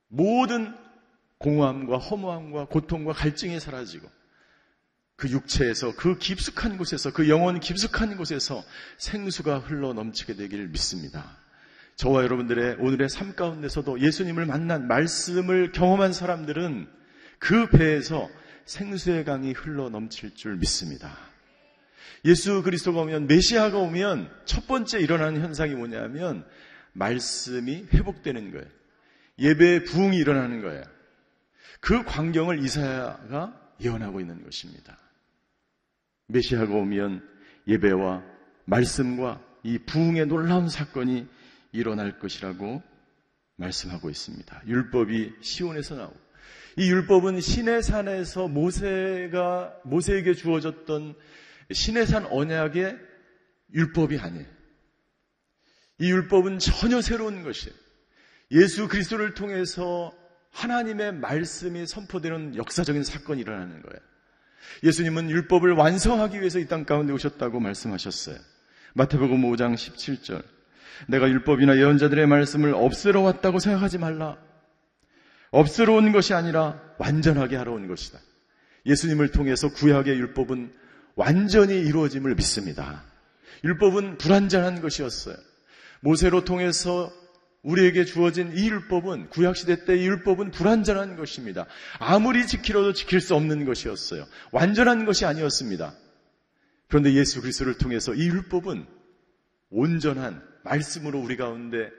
모든 0.07 0.73
공허함과 1.39 1.97
허무함과 1.97 2.65
고통과 2.65 3.13
갈증이 3.13 3.59
사라지고 3.59 4.09
그 5.15 5.29
육체에서 5.29 5.95
그 5.95 6.17
깊숙한 6.17 6.77
곳에서 6.77 7.11
그 7.11 7.27
영혼 7.27 7.59
깊숙한 7.59 8.17
곳에서 8.17 8.63
생수가 8.97 9.59
흘러 9.59 9.93
넘치게 9.93 10.35
되기를 10.35 10.67
믿습니다. 10.69 11.37
저와 11.95 12.23
여러분들의 12.23 12.77
오늘의 12.79 13.09
삶 13.09 13.35
가운데서도 13.35 14.01
예수님을 14.01 14.45
만난 14.45 14.87
말씀을 14.87 15.71
경험한 15.71 16.13
사람들은 16.13 16.87
그 17.39 17.67
배에서 17.69 18.29
생수의 18.65 19.25
강이 19.25 19.53
흘러 19.53 19.89
넘칠 19.89 20.35
줄 20.35 20.57
믿습니다. 20.57 21.17
예수 22.25 22.61
그리스도가 22.61 23.01
오면 23.01 23.27
메시아가 23.27 23.77
오면 23.79 24.29
첫 24.45 24.67
번째 24.67 24.99
일어나는 24.99 25.41
현상이 25.41 25.73
뭐냐면 25.73 26.45
말씀이 26.93 27.87
회복되는 27.93 28.51
거예요. 28.51 28.65
예배의 29.39 29.85
부흥이 29.85 30.17
일어나는 30.17 30.61
거예요. 30.61 30.83
그 31.79 32.03
광경을 32.03 32.63
이사야가 32.63 33.75
예언하고 33.81 34.19
있는 34.19 34.43
것입니다. 34.43 34.97
메시아가 36.27 36.73
오면 36.73 37.27
예배와 37.67 38.23
말씀과 38.65 39.41
이 39.63 39.77
부흥의 39.79 40.27
놀라운 40.27 40.69
사건이 40.69 41.27
일어날 41.71 42.19
것이라고 42.19 42.81
말씀하고 43.55 44.09
있습니다. 44.09 44.63
율법이 44.67 45.35
시온에서 45.41 45.95
나오고 45.95 46.27
이 46.77 46.89
율법은 46.89 47.41
신의 47.41 47.81
산에서 47.81 48.47
모세가 48.47 49.81
모세에게 49.83 50.33
주어졌던 50.33 51.15
신의 51.71 52.05
산 52.05 52.25
언약의 52.25 52.97
율법이 53.73 54.19
아니에요. 54.19 54.45
이 55.99 56.11
율법은 56.11 56.59
전혀 56.59 57.01
새로운 57.01 57.43
것이에요. 57.43 57.75
예수 58.51 58.87
그리스도를 58.87 59.33
통해서 59.33 60.11
하나님의 60.51 61.13
말씀이 61.13 61.85
선포되는 61.85 62.55
역사적인 62.55 63.03
사건이 63.03 63.41
일어나는 63.41 63.81
거예요. 63.81 63.99
예수님은 64.83 65.29
율법을 65.29 65.73
완성하기 65.73 66.39
위해서 66.39 66.59
이 66.59 66.65
땅 66.67 66.85
가운데 66.85 67.13
오셨다고 67.13 67.59
말씀하셨어요. 67.59 68.37
마태복음 68.93 69.41
5장 69.43 69.75
17절. 69.75 70.43
내가 71.07 71.29
율법이나 71.29 71.77
예언자들의 71.77 72.25
말씀을 72.25 72.73
없애러 72.73 73.21
왔다고 73.21 73.59
생각하지 73.59 73.97
말라. 73.99 74.37
없애러 75.51 75.93
온 75.93 76.11
것이 76.11 76.33
아니라 76.33 76.81
완전하게 76.97 77.55
하러 77.55 77.73
온 77.73 77.87
것이다. 77.87 78.19
예수님을 78.85 79.31
통해서 79.31 79.69
구약의 79.69 80.17
율법은 80.17 80.73
완전히 81.15 81.75
이루어짐을 81.79 82.35
믿습니다. 82.35 83.03
율법은 83.63 84.17
불완전한 84.17 84.81
것이었어요. 84.81 85.35
모세로 86.01 86.45
통해서 86.45 87.11
우리에게 87.63 88.05
주어진 88.05 88.55
이 88.55 88.69
율법은 88.69 89.29
구약시대 89.29 89.85
때 89.85 89.97
이 89.97 90.05
율법은 90.07 90.51
불완전한 90.51 91.15
것입니다. 91.17 91.65
아무리 91.99 92.45
지키려도 92.47 92.93
지킬 92.93 93.19
수 93.19 93.35
없는 93.35 93.65
것이었어요. 93.65 94.25
완전한 94.51 95.05
것이 95.05 95.25
아니었습니다. 95.25 95.93
그런데 96.87 97.13
예수 97.13 97.41
그리스도를 97.41 97.77
통해서 97.77 98.13
이 98.13 98.27
율법은 98.27 98.85
온전한 99.69 100.41
말씀으로 100.63 101.19
우리 101.19 101.35
가운데 101.35 101.89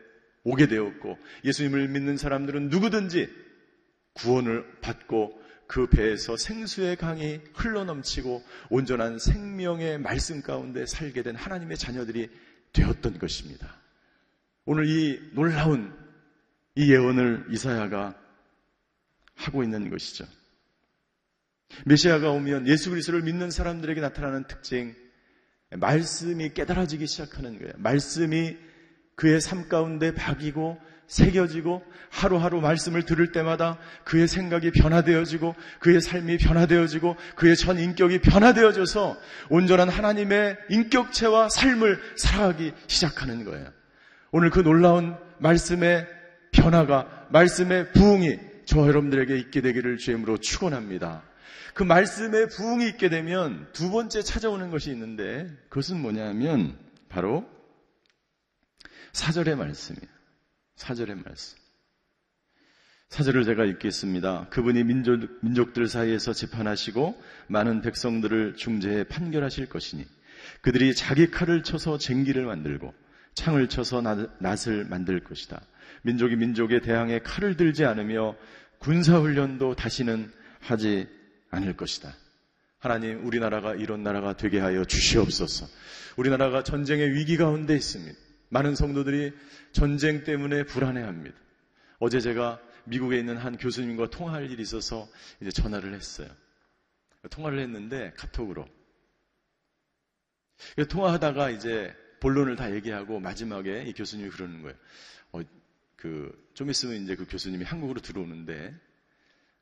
오게 0.45 0.69
되었고 0.69 1.19
예수님을 1.45 1.89
믿는 1.89 2.17
사람들은 2.17 2.69
누구든지 2.69 3.29
구원을 4.15 4.65
받고 4.81 5.39
그 5.67 5.87
배에서 5.89 6.39
생수의 6.39 6.97
강이 6.97 7.41
흘러넘치고 7.55 8.43
온전한 8.71 9.19
생명의 9.19 9.99
말씀 9.99 10.41
가운데 10.41 10.87
살게 10.87 11.23
된 11.23 11.37
하나님의 11.37 11.77
자녀들이 11.77 12.31
되었던 12.73 13.19
것입니다. 13.19 13.78
오늘 14.71 14.87
이 14.87 15.19
놀라운 15.33 15.97
이 16.75 16.93
예언을 16.93 17.47
이사야가 17.51 18.15
하고 19.35 19.63
있는 19.63 19.89
것이죠. 19.89 20.27
메시아가 21.87 22.33
오면 22.33 22.69
예수 22.69 22.91
그리스도를 22.91 23.23
믿는 23.23 23.51
사람들에게 23.51 23.99
나타나는 24.03 24.47
특징, 24.47 24.95
말씀이 25.71 26.53
깨달아지기 26.53 27.07
시작하는 27.07 27.59
거예요. 27.59 27.73
말씀이 27.79 28.59
그의 29.15 29.41
삶 29.41 29.71
가운데 29.71 30.13
박이고 30.13 30.79
새겨지고 31.07 31.83
하루하루 32.11 32.61
말씀을 32.61 33.07
들을 33.07 33.33
때마다 33.33 33.79
그의 34.05 34.29
생각이 34.29 34.73
변화되어지고 34.73 35.55
그의 35.81 36.03
삶이 36.03 36.37
변화되어지고 36.37 37.17
그의 37.37 37.57
전 37.57 37.79
인격이 37.79 38.19
변화되어져서 38.21 39.17
온전한 39.49 39.89
하나님의 39.89 40.59
인격체와 40.69 41.49
삶을 41.49 42.03
살아가기 42.17 42.75
시작하는 42.87 43.47
거예요. 43.47 43.78
오늘 44.31 44.51
그 44.51 44.61
놀라운 44.61 45.17
말씀의 45.39 46.07
변화가 46.53 47.29
말씀의 47.31 47.93
부흥이 47.93 48.39
저와 48.67 48.89
여러분들에게 48.89 49.37
있게 49.39 49.61
되기를 49.63 49.97
주임으로 49.97 50.39
축원합니다. 50.39 51.23
그 51.75 51.83
말씀의 51.83 52.49
부흥이 52.49 52.89
있게 52.89 53.09
되면 53.09 53.69
두 53.73 53.91
번째 53.91 54.23
찾아오는 54.23 54.71
것이 54.71 54.91
있는데 54.91 55.49
그것은 55.69 56.01
뭐냐면 56.01 56.77
바로 57.09 57.49
사절의 59.13 59.57
말씀이에요. 59.57 60.09
사절의 60.77 61.17
말씀. 61.25 61.59
사절을 63.09 63.45
제가 63.45 63.65
읽겠습니다. 63.65 64.49
그분이 64.51 64.85
민족, 64.85 65.39
민족들 65.41 65.89
사이에서 65.89 66.35
재판하시고 66.35 67.21
많은 67.47 67.81
백성들을 67.81 68.57
중재해 68.57 69.05
판결하실 69.05 69.71
것이니 69.71 70.07
그들이 70.61 70.95
자기 70.95 71.31
칼을 71.31 71.63
쳐서 71.63 71.97
쟁기를 71.97 72.45
만들고 72.45 72.93
창을 73.39 73.69
쳐서 73.69 74.03
낫을 74.03 74.85
만들 74.89 75.21
것이다. 75.21 75.61
민족이 76.03 76.35
민족에 76.35 76.81
대항해 76.81 77.21
칼을 77.21 77.57
들지 77.57 77.85
않으며 77.85 78.37
군사훈련도 78.81 79.77
다시는 79.77 80.33
하지 80.59 81.09
않을 81.51 81.77
것이다. 81.77 82.13
하나님, 82.81 83.25
우리나라가 83.25 83.77
이런 83.77 84.03
나라가 84.03 84.37
되게 84.37 84.59
하여 84.59 84.85
주시옵소서. 84.85 85.67
우리나라가 86.17 86.65
전쟁의 86.65 87.15
위기 87.15 87.37
가운데 87.37 87.77
있습니다. 87.77 88.19
많은 88.49 88.75
성도들이 88.75 89.33
전쟁 89.71 90.25
때문에 90.25 90.65
불안해합니다. 90.65 91.37
어제 92.01 92.21
제가 92.21 92.61
미국에 92.85 93.19
있는 93.19 93.37
한 93.37 93.57
교수님과 93.57 94.11
통화할 94.11 94.51
일이 94.51 94.63
있어서 94.63 95.09
이제 95.41 95.53
전화를 95.53 95.95
했어요. 95.95 96.29
통화를 97.31 97.61
했는데 97.61 98.13
카톡으로. 98.17 98.67
통화하다가 100.89 101.51
이제 101.51 101.95
본론을 102.21 102.57
다 102.57 102.75
얘기하고 102.75 103.21
마지막에 103.21 103.85
이 103.85 103.93
교수님이 103.93 104.31
그러는 104.31 104.63
거예요. 104.63 104.77
어, 105.33 105.41
그, 105.97 106.51
좀 106.55 106.71
있으면 106.71 107.03
이제 107.03 107.17
그 107.17 107.27
교수님이 107.27 107.65
한국으로 107.65 108.01
들어오는데, 108.01 108.75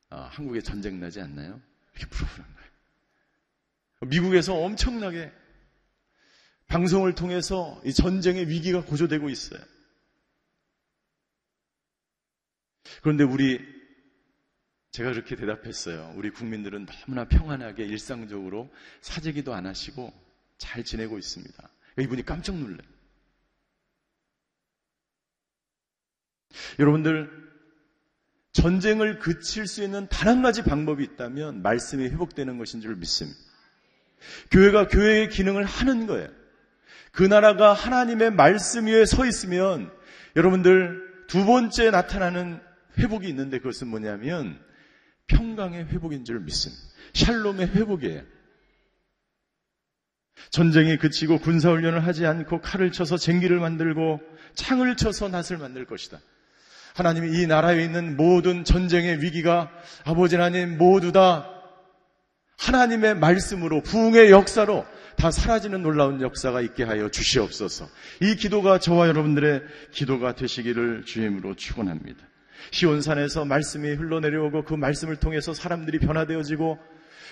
어, 0.09 0.27
한국에 0.31 0.61
전쟁 0.61 0.99
나지 0.99 1.21
않나요? 1.21 1.61
이렇게 1.95 2.15
물어보는 2.15 2.53
거예요. 2.53 2.67
미국에서 4.07 4.53
엄청나게 4.55 5.31
방송을 6.67 7.15
통해서 7.15 7.81
이 7.85 7.93
전쟁의 7.93 8.49
위기가 8.49 8.83
고조되고 8.83 9.29
있어요. 9.29 9.61
그런데 13.01 13.23
우리 13.23 13.59
제가 14.91 15.11
그렇게 15.11 15.35
대답했어요. 15.35 16.13
우리 16.15 16.29
국민들은 16.29 16.85
너무나 16.85 17.27
평안하게 17.27 17.85
일상적으로 17.85 18.73
사재기도 19.01 19.53
안 19.53 19.65
하시고 19.65 20.11
잘 20.57 20.83
지내고 20.83 21.17
있습니다. 21.17 21.69
이분이 22.01 22.23
깜짝 22.23 22.55
놀래. 22.55 22.77
여러분들 26.79 27.47
전쟁을 28.51 29.19
그칠 29.19 29.67
수 29.67 29.83
있는 29.83 30.07
단 30.09 30.27
한 30.27 30.41
가지 30.41 30.63
방법이 30.63 31.03
있다면 31.03 31.61
말씀이 31.61 32.03
회복되는 32.05 32.57
것인 32.57 32.81
줄 32.81 32.95
믿습니다. 32.95 33.39
교회가 34.51 34.87
교회의 34.87 35.29
기능을 35.29 35.63
하는 35.63 36.05
거예요. 36.07 36.27
그 37.11 37.23
나라가 37.23 37.73
하나님의 37.73 38.31
말씀 38.31 38.87
위에 38.87 39.05
서 39.05 39.25
있으면 39.25 39.91
여러분들 40.35 41.25
두 41.27 41.45
번째 41.45 41.91
나타나는 41.91 42.59
회복이 42.97 43.27
있는데 43.29 43.59
그것은 43.59 43.87
뭐냐면 43.87 44.59
평강의 45.27 45.85
회복인 45.85 46.25
줄 46.25 46.39
믿습니다. 46.41 46.81
샬롬의 47.13 47.67
회복이에요. 47.67 48.23
전쟁이 50.49 50.97
그치고 50.97 51.39
군사훈련을 51.39 52.05
하지 52.05 52.25
않고 52.25 52.61
칼을 52.61 52.91
쳐서 52.91 53.17
쟁기를 53.17 53.59
만들고 53.59 54.19
창을 54.55 54.95
쳐서 54.95 55.29
낫을 55.29 55.57
만들 55.59 55.85
것이다. 55.85 56.19
하나님이 56.95 57.39
이 57.39 57.47
나라에 57.47 57.83
있는 57.83 58.17
모든 58.17 58.63
전쟁의 58.63 59.21
위기가 59.21 59.71
아버지 60.03 60.35
하나님 60.35 60.77
모두 60.77 61.11
다 61.11 61.47
하나님의 62.57 63.15
말씀으로 63.15 63.83
부흥의 63.83 64.31
역사로 64.31 64.85
다 65.15 65.31
사라지는 65.31 65.83
놀라운 65.83 66.21
역사가 66.21 66.61
있게 66.61 66.83
하여 66.83 67.09
주시옵소서. 67.09 67.87
이 68.21 68.35
기도가 68.35 68.79
저와 68.79 69.07
여러분들의 69.07 69.63
기도가 69.91 70.33
되시기를 70.33 71.03
주임으로 71.05 71.55
축원합니다. 71.55 72.19
시온산에서 72.71 73.45
말씀이 73.45 73.89
흘러내려오고 73.93 74.65
그 74.65 74.73
말씀을 74.73 75.17
통해서 75.17 75.53
사람들이 75.53 75.99
변화되어지고 75.99 76.77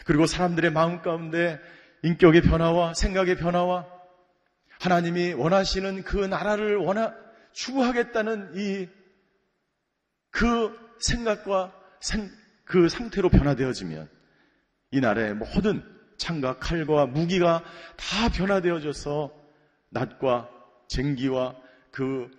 그리고 0.05 0.27
사람들의 0.27 0.71
마음 0.71 1.01
가운데 1.01 1.59
인격의 2.05 2.41
변화와 2.41 2.93
생각의 2.93 3.37
변화와 3.37 3.85
하나님이 4.79 5.33
원하시는 5.33 6.03
그 6.03 6.17
나라를 6.17 6.77
원하 6.77 7.13
추구하겠다는 7.53 8.53
이 8.55 9.05
그 10.35 10.77
생각과 10.99 11.73
생, 12.01 12.29
그 12.65 12.89
상태로 12.89 13.29
변화되어지면 13.29 14.09
이 14.91 14.99
나라의 14.99 15.33
모든 15.33 15.81
창과 16.17 16.59
칼과 16.59 17.05
무기가 17.05 17.63
다 17.95 18.29
변화되어져서 18.29 19.33
낫과 19.91 20.49
쟁기와 20.89 21.55
그 21.91 22.29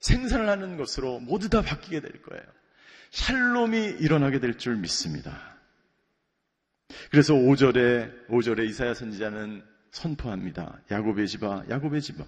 생산을 0.00 0.48
하는 0.48 0.76
것으로 0.76 1.20
모두 1.20 1.48
다 1.48 1.62
바뀌게 1.62 2.00
될 2.00 2.22
거예요. 2.22 2.42
샬롬이 3.12 3.78
일어나게 4.00 4.40
될 4.40 4.58
줄 4.58 4.74
믿습니다. 4.76 5.51
그래서 7.10 7.34
5절에 7.34 8.28
5절에 8.28 8.68
이사야 8.68 8.94
선지자는 8.94 9.62
선포합니다. 9.90 10.80
야곱의 10.90 11.28
집아 11.28 11.64
야곱의 11.68 12.00
집아 12.00 12.24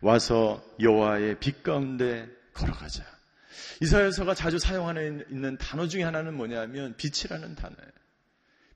와서 0.00 0.62
여호와의 0.80 1.38
빛 1.40 1.62
가운데 1.62 2.28
걸어가자. 2.52 3.04
이사야서가 3.80 4.34
자주 4.34 4.58
사용하는 4.58 5.24
있는 5.30 5.56
단어 5.58 5.88
중에 5.88 6.02
하나는 6.02 6.34
뭐냐면 6.34 6.94
빛이라는 6.96 7.54
단어예요. 7.54 7.90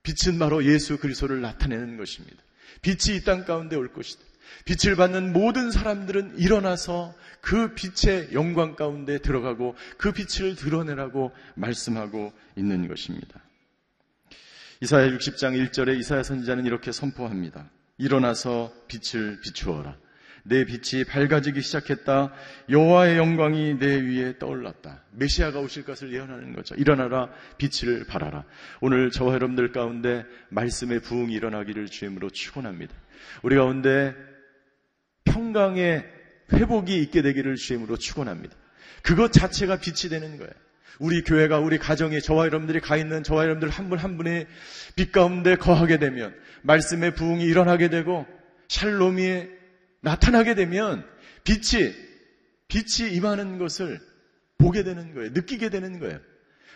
빛은 0.03 0.39
바로 0.39 0.63
예수 0.65 0.97
그리스도를 0.97 1.41
나타내는 1.41 1.97
것입니다. 1.97 2.37
빛이 2.81 3.17
이 3.17 3.23
땅 3.23 3.45
가운데 3.45 3.75
올 3.75 3.93
것이다. 3.93 4.23
빛을 4.65 4.95
받는 4.95 5.33
모든 5.33 5.71
사람들은 5.71 6.37
일어나서 6.39 7.15
그 7.41 7.73
빛의 7.73 8.33
영광 8.33 8.75
가운데 8.75 9.19
들어가고 9.19 9.75
그 9.97 10.11
빛을 10.11 10.55
드러내라고 10.55 11.31
말씀하고 11.55 12.33
있는 12.55 12.87
것입니다. 12.87 13.39
이사야 14.81 15.09
60장 15.11 15.69
1절에 15.69 15.99
이사야 15.99 16.23
선지자는 16.23 16.65
이렇게 16.65 16.91
선포합니다. 16.91 17.69
일어나서 17.99 18.73
빛을 18.87 19.39
비추어라. 19.41 19.95
내 20.43 20.65
빛이 20.65 21.03
밝아지기 21.03 21.61
시작했다. 21.61 22.33
여호와의 22.67 23.17
영광이 23.17 23.77
내 23.77 24.01
위에 24.01 24.39
떠올랐다. 24.39 25.03
메시아가 25.11 25.59
오실 25.59 25.85
것을 25.85 26.11
예언하는 26.11 26.53
거죠. 26.53 26.73
일어나라 26.73 27.29
빛을 27.59 28.05
발하라. 28.07 28.43
오늘 28.81 29.11
저와 29.11 29.35
여러분들 29.35 29.71
가운데 29.71 30.25
말씀의 30.49 31.01
부흥이 31.01 31.31
일어나기를 31.31 31.85
주임으로 31.85 32.31
축원합니다. 32.31 32.95
우리 33.43 33.55
가운데 33.55 34.15
평강의 35.25 36.03
회복이 36.53 36.99
있게 37.03 37.21
되기를 37.21 37.55
주임으로 37.55 37.97
축원합니다. 37.97 38.55
그것 39.03 39.31
자체가 39.31 39.77
빛이 39.77 40.09
되는 40.09 40.37
거예요. 40.37 40.51
우리 40.99 41.23
교회가 41.23 41.59
우리 41.59 41.77
가정이 41.77 42.21
저와 42.21 42.45
여러분들이 42.45 42.79
가 42.79 42.97
있는 42.97 43.23
저와 43.23 43.43
여러분들 43.43 43.69
한분한 43.69 44.17
분이 44.17 44.45
빛 44.95 45.11
가운데 45.11 45.55
거하게 45.55 45.97
되면 45.97 46.35
말씀의 46.63 47.15
부흥이 47.15 47.43
일어나게 47.43 47.89
되고 47.89 48.25
샬롬이 48.67 49.47
나타나게 50.01 50.55
되면 50.55 51.05
빛이 51.43 51.93
빛이 52.67 53.13
임하는 53.13 53.57
것을 53.57 53.99
보게 54.57 54.83
되는 54.83 55.13
거예요. 55.13 55.31
느끼게 55.31 55.69
되는 55.69 55.99
거예요. 55.99 56.19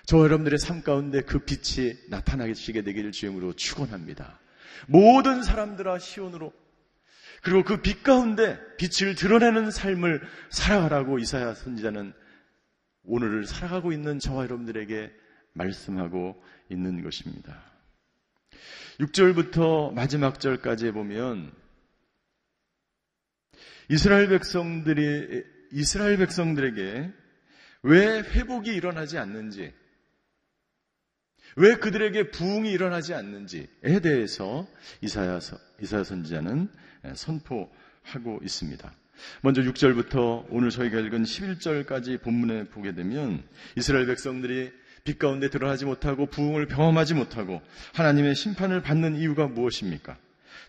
저와 0.05 0.25
여러분들의 0.25 0.59
삶 0.59 0.81
가운데 0.81 1.21
그 1.21 1.39
빛이 1.39 1.93
나타나시게 2.09 2.81
되기를 2.83 3.11
주임으로 3.11 3.53
축원합니다. 3.53 4.39
모든 4.87 5.41
사람들아 5.43 5.99
시온으로 5.99 6.53
그리고 7.41 7.63
그 7.63 7.81
빛 7.81 8.03
가운데 8.03 8.59
빛을 8.77 9.15
드러내는 9.15 9.71
삶을 9.71 10.21
살아가라고 10.49 11.19
이사야 11.19 11.53
선지자는 11.53 12.13
오늘을 13.07 13.45
살아가고 13.45 13.91
있는 13.91 14.19
저와 14.19 14.43
여러분들에게 14.43 15.11
말씀하고 15.53 16.41
있는 16.69 17.03
것입니다. 17.03 17.61
6절부터 18.99 19.93
마지막 19.93 20.39
절까지 20.39 20.91
보면 20.91 21.51
이스라엘 23.89 24.29
백성들이 24.29 25.43
이스라엘 25.71 26.17
백성들에게 26.17 27.13
왜 27.83 28.19
회복이 28.19 28.73
일어나지 28.73 29.17
않는지 29.17 29.73
왜 31.57 31.75
그들에게 31.75 32.31
부흥이 32.31 32.71
일어나지 32.71 33.13
않는지에 33.13 33.99
대해서 34.01 34.67
이사야, 35.01 35.39
선지자는 36.03 36.69
선포하고 37.15 38.39
있습니다. 38.43 38.93
먼저 39.41 39.61
6절부터 39.61 40.45
오늘 40.49 40.69
저희가 40.69 40.99
읽은 40.99 41.23
11절까지 41.23 42.21
본문에 42.21 42.65
보게 42.65 42.93
되면 42.93 43.43
이스라엘 43.75 44.05
백성들이 44.07 44.71
빛 45.03 45.19
가운데 45.19 45.49
드러나지 45.49 45.85
못하고 45.85 46.25
부흥을 46.25 46.67
경험하지 46.67 47.13
못하고 47.13 47.61
하나님의 47.93 48.35
심판을 48.35 48.81
받는 48.81 49.15
이유가 49.15 49.47
무엇입니까? 49.47 50.17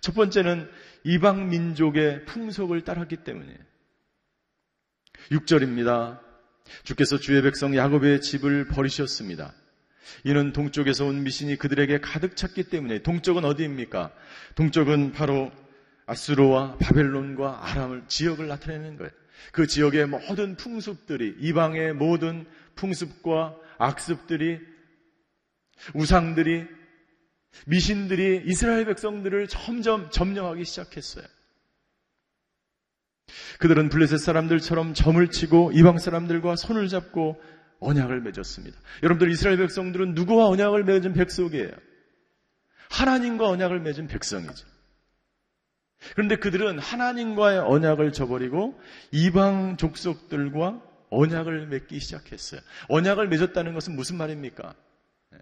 첫 0.01 0.15
번째는 0.15 0.69
이방 1.05 1.49
민족의 1.49 2.27
풍속을 2.27 2.83
따랐기 2.83 3.17
때문이에요. 3.19 3.59
6절입니다. 5.31 6.21
주께서 6.85 7.19
주의 7.19 7.41
백성 7.43 7.75
야곱의 7.75 8.21
집을 8.21 8.67
버리셨습니다. 8.67 9.55
이는 10.25 10.53
동쪽에서 10.53 11.07
온 11.07 11.23
미신이 11.23 11.57
그들에게 11.57 12.01
가득 12.01 12.37
찼기 12.37 12.65
때문에 12.65 13.03
동쪽은 13.03 13.45
어디입니까? 13.45 14.13
동쪽은 14.55 15.13
바로 15.13 15.51
아스로와 16.07 16.79
바벨론과 16.79 17.69
아람을 17.69 18.05
지역을 18.07 18.47
나타내는 18.49 18.97
거예요. 18.97 19.11
그 19.53 19.67
지역의 19.67 20.07
모든 20.07 20.57
풍습들이 20.57 21.37
이방의 21.41 21.95
모든 21.95 22.47
풍습과 22.77 23.57
악습들이 23.79 24.61
우상들이 25.95 26.67
미신들이 27.67 28.45
이스라엘 28.47 28.85
백성들을 28.87 29.49
점점 29.49 30.11
점령하기 30.11 30.65
시작했어요. 30.65 31.25
그들은 33.59 33.89
블레셋 33.89 34.21
사람들처럼 34.21 34.95
점을 34.95 35.31
치고 35.31 35.73
이방 35.75 35.99
사람들과 35.99 36.57
손을 36.57 36.89
잡고 36.89 37.41
언약을 37.81 38.21
맺었습니다. 38.21 38.79
여러분들 39.03 39.31
이스라엘 39.31 39.59
백성들은 39.59 40.15
누구와 40.15 40.47
언약을 40.49 40.85
맺은 40.85 41.13
백성이에요? 41.15 41.73
하나님과 42.91 43.49
언약을 43.49 43.81
맺은 43.81 44.07
백성이죠. 44.07 44.76
그런데 46.15 46.37
그들은 46.37 46.79
하나님과의 46.79 47.59
언약을 47.61 48.13
저버리고 48.13 48.81
이방 49.13 49.77
족속들과 49.77 50.83
언약을 51.11 51.69
맺기 51.69 52.01
시작했어요. 52.01 52.61
언약을 52.89 53.29
맺었다는 53.29 53.75
것은 53.75 53.95
무슨 53.97 54.17
말입니까? 54.17 54.75
네. 55.31 55.39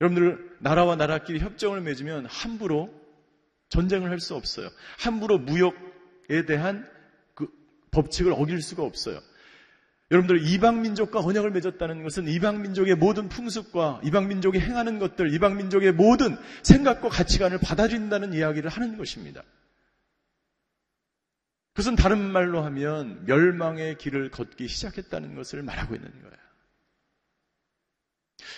여러분들 0.00 0.56
나라와 0.60 0.96
나라끼리 0.96 1.40
협정을 1.40 1.80
맺으면 1.80 2.26
함부로 2.26 2.92
전쟁을 3.68 4.10
할 4.10 4.20
수 4.20 4.34
없어요. 4.34 4.68
함부로 4.98 5.38
무역에 5.38 6.44
대한 6.46 6.88
그 7.34 7.48
법칙을 7.90 8.32
어길 8.32 8.62
수가 8.62 8.82
없어요. 8.82 9.20
여러분들 10.10 10.44
이방 10.48 10.82
민족과 10.82 11.20
언약을 11.20 11.52
맺었다는 11.52 12.02
것은 12.02 12.26
이방 12.26 12.62
민족의 12.62 12.96
모든 12.96 13.28
풍습과 13.28 14.00
이방 14.04 14.26
민족이 14.26 14.58
행하는 14.58 14.98
것들, 14.98 15.32
이방 15.32 15.56
민족의 15.56 15.92
모든 15.92 16.36
생각과 16.64 17.08
가치관을 17.08 17.58
받아들인다는 17.58 18.32
이야기를 18.32 18.70
하는 18.70 18.98
것입니다. 18.98 19.44
그것은 21.74 21.94
다른 21.94 22.32
말로 22.32 22.62
하면 22.64 23.24
멸망의 23.26 23.98
길을 23.98 24.30
걷기 24.32 24.66
시작했다는 24.66 25.36
것을 25.36 25.62
말하고 25.62 25.94
있는 25.94 26.10
거예요. 26.10 26.36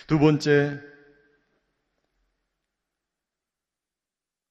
두 0.07 0.17
번째, 0.17 0.81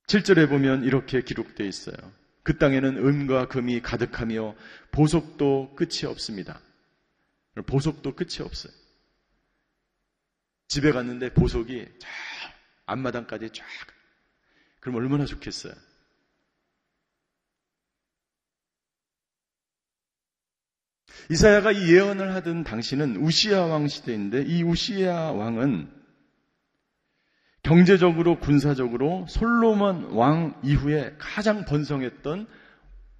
7절에 0.06 0.48
보면 0.48 0.84
이렇게 0.84 1.22
기록되어 1.22 1.66
있어요. 1.66 1.96
그 2.44 2.58
땅에는 2.58 2.96
은과 2.96 3.48
금이 3.48 3.82
가득하며 3.82 4.54
보석도 4.92 5.74
끝이 5.74 6.06
없습니다. 6.06 6.60
보석도 7.60 8.14
끝이 8.14 8.40
없어요. 8.40 8.72
집에 10.68 10.90
갔는데 10.90 11.34
보석이 11.34 11.86
쫙 11.98 12.08
앞마당까지 12.86 13.50
쫙 13.52 13.66
그럼 14.80 14.96
얼마나 14.96 15.26
좋겠어요. 15.26 15.74
이사야가 21.30 21.72
이 21.72 21.92
예언을 21.92 22.34
하던 22.34 22.64
당시는 22.64 23.16
우시아 23.16 23.66
왕 23.66 23.86
시대인데 23.86 24.42
이 24.42 24.62
우시아 24.62 25.32
왕은 25.32 26.02
경제적으로 27.62 28.40
군사적으로 28.40 29.26
솔로몬 29.28 30.12
왕 30.14 30.60
이후에 30.64 31.14
가장 31.18 31.64
번성했던 31.64 32.48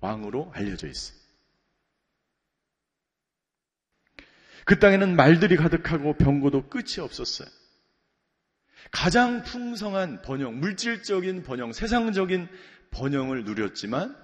왕으로 0.01 0.51
알려져 0.53 0.89
있어요. 0.89 1.22
그 4.65 4.79
땅에는 4.79 5.17
말들이 5.17 5.57
가득하고 5.57 6.15
병고도 6.17 6.69
끝이 6.69 7.01
없었어요. 7.01 7.49
가장 8.91 9.43
풍성한 9.43 10.23
번영, 10.23 10.61
물질적인 10.61 11.43
번영, 11.43 11.73
세상적인 11.73 12.49
번영을 12.91 13.45
누렸지만 13.45 14.17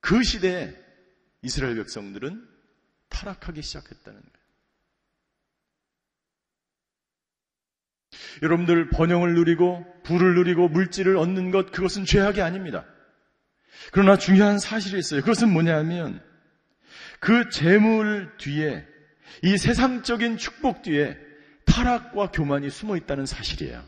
그 0.00 0.22
시대에 0.22 0.74
이스라엘 1.42 1.76
백성들은 1.76 2.46
타락하기 3.08 3.62
시작했다는 3.62 4.20
거예요. 4.20 4.34
여러분들 8.42 8.90
번영을 8.90 9.34
누리고 9.34 9.84
부를 10.02 10.34
누리고 10.34 10.68
물질을 10.68 11.16
얻는 11.16 11.50
것 11.50 11.70
그것은 11.70 12.04
죄악이 12.04 12.42
아닙니다. 12.42 12.84
그러나 13.92 14.16
중요한 14.16 14.58
사실이 14.58 14.98
있어요. 14.98 15.20
그것은 15.20 15.52
뭐냐면 15.52 16.22
그 17.24 17.48
재물 17.48 18.36
뒤에 18.36 18.86
이 19.42 19.56
세상적인 19.56 20.36
축복 20.36 20.82
뒤에 20.82 21.16
타락과 21.64 22.30
교만이 22.30 22.68
숨어 22.68 22.98
있다는 22.98 23.24
사실이에요. 23.24 23.82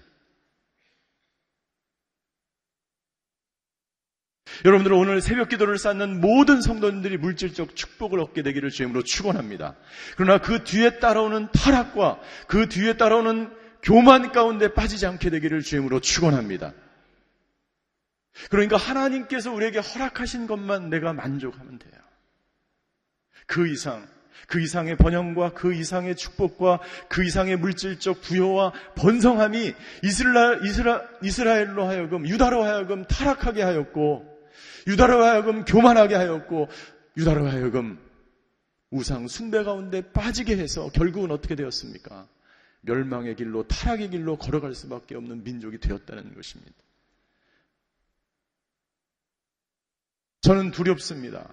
여러분들 4.65 4.95
오늘 4.95 5.21
새벽 5.21 5.51
기도를 5.51 5.77
쌓는 5.77 6.23
모든 6.23 6.63
성도님들이 6.63 7.19
물질적 7.19 7.77
축복을 7.77 8.21
얻게 8.21 8.43
되기를 8.43 8.71
주임으로 8.71 9.03
축원합니다. 9.03 9.77
그러나 10.17 10.39
그 10.39 10.65
뒤에 10.65 10.99
따라오는 10.99 11.49
타락과 11.53 12.19
그 12.49 12.71
뒤에 12.71 12.97
따라오는 12.97 13.55
교만 13.83 14.33
가운데 14.33 14.73
빠지지 14.73 15.05
않게 15.05 15.29
되기를 15.29 15.61
주임으로 15.61 16.01
축원합니다. 16.01 16.73
그러니까 18.49 18.79
하나님께서 18.79 19.53
우리에게 19.53 19.81
허락하신 19.81 20.47
것만 20.47 20.89
내가 20.89 21.13
만족하면 21.13 21.79
돼요. 21.79 22.06
그 23.47 23.69
이상, 23.69 24.07
그 24.47 24.61
이상의 24.61 24.97
번영과 24.97 25.53
그 25.53 25.75
이상의 25.75 26.17
축복과 26.17 26.81
그 27.09 27.25
이상의 27.25 27.57
물질적 27.57 28.21
부여와 28.21 28.73
번성함이 28.95 29.75
이스라, 30.03 30.61
이스라, 30.65 31.03
이스라엘로 31.23 31.85
하여금, 31.87 32.27
유다로 32.27 32.63
하여금 32.63 33.05
타락하게 33.05 33.63
하였고, 33.63 34.25
유다로 34.87 35.25
하여금 35.25 35.65
교만하게 35.65 36.15
하였고, 36.15 36.69
유다로 37.17 37.49
하여금 37.49 37.99
우상 38.91 39.27
숭배 39.27 39.65
가운데 39.65 40.13
빠지게 40.13 40.57
해서 40.57 40.91
결국은 40.91 41.31
어떻게 41.31 41.55
되었습니까? 41.55 42.29
멸망의 42.83 43.35
길로, 43.35 43.67
타락의 43.67 44.11
길로 44.11 44.37
걸어갈 44.37 44.75
수밖에 44.75 45.17
없는 45.17 45.43
민족이 45.43 45.79
되었다는 45.79 46.35
것입니다. 46.35 46.73
저는 50.43 50.71
두렵습니다. 50.71 51.51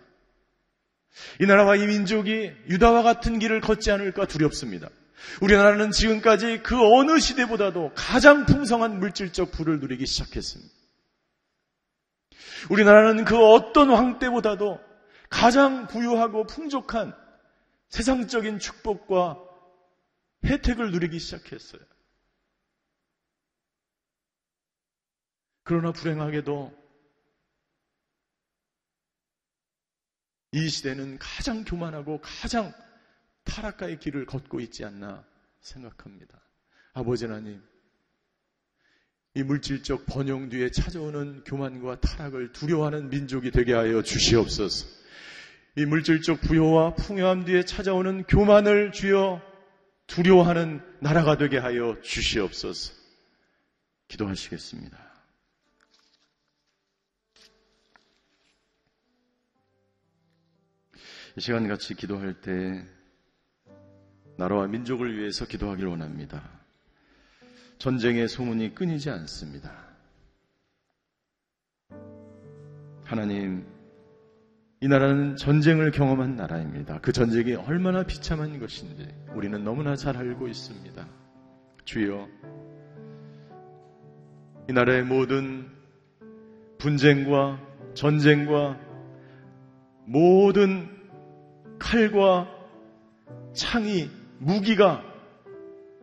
이 1.39 1.45
나라와 1.45 1.75
이 1.75 1.85
민족이 1.85 2.51
유다와 2.69 3.03
같은 3.03 3.39
길을 3.39 3.61
걷지 3.61 3.91
않을까 3.91 4.25
두렵습니다. 4.25 4.89
우리나라는 5.41 5.91
지금까지 5.91 6.63
그 6.63 6.75
어느 6.95 7.19
시대보다도 7.19 7.91
가장 7.95 8.45
풍성한 8.45 8.99
물질적 8.99 9.51
부를 9.51 9.79
누리기 9.79 10.05
시작했습니다. 10.05 10.73
우리나라는 12.69 13.25
그 13.25 13.37
어떤 13.37 13.89
왕 13.89 14.19
때보다도 14.19 14.79
가장 15.29 15.87
부유하고 15.87 16.45
풍족한 16.45 17.15
세상적인 17.89 18.59
축복과 18.59 19.39
혜택을 20.45 20.91
누리기 20.91 21.19
시작했어요. 21.19 21.81
그러나 25.63 25.91
불행하게도 25.91 26.82
이 30.53 30.69
시대는 30.69 31.17
가장 31.19 31.63
교만하고 31.63 32.21
가장 32.21 32.73
타락가의 33.43 33.99
길을 33.99 34.25
걷고 34.25 34.59
있지 34.61 34.85
않나 34.85 35.25
생각합니다. 35.61 36.39
아버지 36.93 37.25
하나님, 37.25 37.61
이 39.33 39.41
물질적 39.41 40.05
번영 40.05 40.49
뒤에 40.49 40.69
찾아오는 40.69 41.43
교만과 41.43 41.99
타락을 42.01 42.51
두려워하는 42.51 43.09
민족이 43.09 43.49
되게 43.49 43.73
하여 43.73 44.03
주시옵소서. 44.03 44.85
이 45.75 45.85
물질적 45.85 46.41
부여와 46.41 46.93
풍요함 46.93 47.45
뒤에 47.45 47.65
찾아오는 47.65 48.23
교만을 48.25 48.91
주여 48.91 49.41
두려워하는 50.05 50.81
나라가 50.99 51.35
되게 51.35 51.57
하여 51.57 51.97
주시옵소서. 52.03 52.93
기도하시겠습니다. 54.07 55.12
이 61.35 61.41
시간 61.41 61.67
같이 61.67 61.95
기도할 61.95 62.35
때 62.41 62.85
나라와 64.37 64.67
민족을 64.67 65.17
위해서 65.17 65.45
기도하길 65.45 65.87
원합니다. 65.87 66.43
전쟁의 67.79 68.27
소문이 68.27 68.75
끊이지 68.75 69.09
않습니다. 69.09 69.71
하나님, 73.03 73.65
이 74.79 74.87
나라는 74.87 75.35
전쟁을 75.35 75.89
경험한 75.89 76.35
나라입니다. 76.35 76.99
그 77.01 77.11
전쟁이 77.11 77.55
얼마나 77.55 78.03
비참한 78.03 78.59
것인지 78.59 79.07
우리는 79.33 79.63
너무나 79.63 79.95
잘 79.95 80.15
알고 80.15 80.47
있습니다. 80.47 81.07
주여, 81.83 82.29
이 84.69 84.73
나라의 84.73 85.03
모든 85.03 85.67
분쟁과 86.77 87.59
전쟁과 87.95 88.79
모든 90.05 90.92
칼과 91.83 92.47
창이 93.53 94.09
무기가 94.39 95.03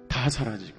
다 0.08 0.28
사라지고 0.28 0.78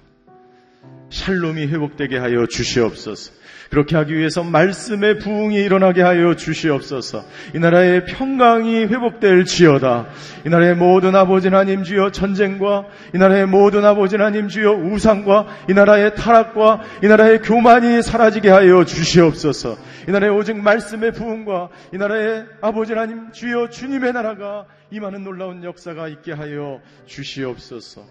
샬롬이 1.10 1.66
회복되게 1.66 2.16
하여 2.16 2.46
주시옵소서. 2.46 3.32
그렇게 3.72 3.96
하기 3.96 4.14
위해서 4.14 4.44
말씀의 4.44 5.18
부흥이 5.18 5.56
일어나게 5.56 6.02
하여 6.02 6.36
주시옵소서. 6.36 7.24
이 7.54 7.58
나라의 7.58 8.04
평강이 8.04 8.84
회복될 8.84 9.46
지어다. 9.46 10.08
이 10.44 10.50
나라의 10.50 10.76
모든 10.76 11.16
아버지 11.16 11.48
하나님 11.48 11.82
주여 11.82 12.10
전쟁과 12.10 12.84
이 13.14 13.18
나라의 13.18 13.46
모든 13.46 13.86
아버지 13.86 14.16
하나님 14.16 14.48
주여 14.48 14.72
우상과 14.72 15.46
이 15.70 15.72
나라의 15.72 16.14
타락과 16.16 16.82
이 17.02 17.06
나라의 17.06 17.40
교만이 17.40 18.02
사라지게 18.02 18.50
하여 18.50 18.84
주시옵소서. 18.84 19.78
이 20.06 20.10
나라의 20.10 20.36
오직 20.36 20.54
말씀의 20.58 21.12
부흥과 21.12 21.70
이 21.94 21.96
나라의 21.96 22.44
아버지 22.60 22.92
하나님 22.92 23.32
주여 23.32 23.70
주님의 23.70 24.12
나라가 24.12 24.66
임하는 24.90 25.24
놀라운 25.24 25.64
역사가 25.64 26.08
있게 26.08 26.32
하여 26.32 26.82
주시옵소서. 27.06 28.04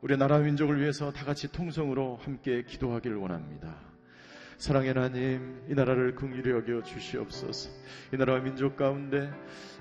우리 0.00 0.16
나라 0.16 0.38
민족을 0.38 0.80
위해서 0.80 1.12
다 1.12 1.26
같이 1.26 1.52
통성으로 1.52 2.18
함께 2.24 2.62
기도하기를 2.66 3.18
원합니다. 3.18 3.87
사랑의 4.58 4.92
하나님, 4.92 5.62
이 5.68 5.74
나라를 5.74 6.16
긍휼히 6.16 6.50
여겨 6.50 6.82
주시옵소서. 6.82 7.70
이 8.12 8.16
나라와 8.16 8.40
민족 8.40 8.76
가운데 8.76 9.30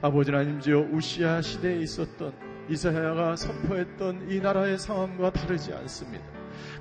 아버지 0.03 0.29
하나님지여 0.29 0.89
우시아 0.91 1.41
시대에 1.41 1.79
있었던 1.79 2.31
이사야가 2.69 3.37
선포했던 3.37 4.29
이 4.29 4.39
나라의 4.39 4.77
상황과 4.77 5.31
다르지 5.31 5.73
않습니다. 5.73 6.23